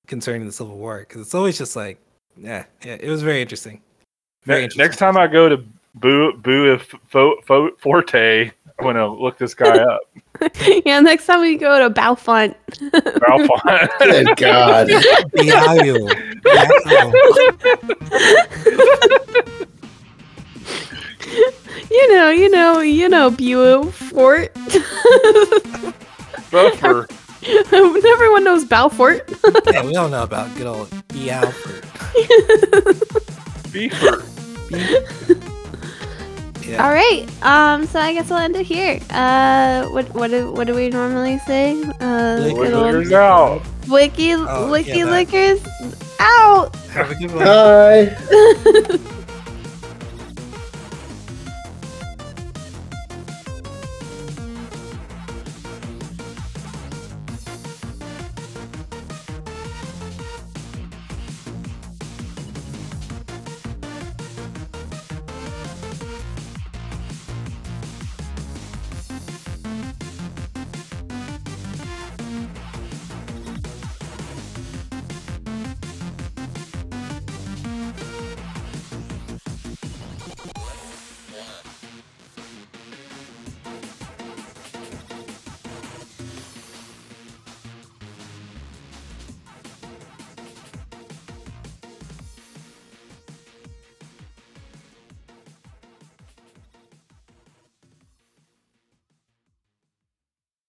[0.07, 1.99] concerning the Civil War because it's always just like
[2.37, 3.81] yeah, yeah, it was very interesting.
[4.45, 4.83] Very Ne- interesting.
[4.83, 5.63] next time I go to
[5.95, 8.51] Boo Boo Fo- Fo- Forte,
[8.81, 10.01] I'm gonna look this guy up.
[10.85, 12.55] yeah, next time we go to Balfont.
[13.27, 13.47] Ralph
[13.99, 14.87] Good God.
[15.35, 16.09] Diablo.
[16.43, 17.11] Diablo.
[21.91, 24.51] you know, you know, you know, Buell Fort.
[26.49, 27.07] Buffer.
[27.71, 29.29] Everyone knows Balfort.
[29.71, 31.29] yeah, we don't know about good old E.
[31.29, 31.83] Alfred.
[33.71, 34.25] Beefer.
[36.71, 36.83] Yeah.
[36.85, 37.27] All right.
[37.43, 37.85] Um.
[37.87, 38.99] So I guess we'll end it here.
[39.09, 39.85] Uh.
[39.89, 41.81] What What do What do we normally say?
[41.99, 42.37] Uh.
[42.41, 43.61] Lick good old- out.
[43.89, 45.59] Wiki Oh, Wiki yeah, that- Lickers
[46.19, 46.75] out.
[46.93, 47.45] Have a good one.
[47.45, 48.99] Bye.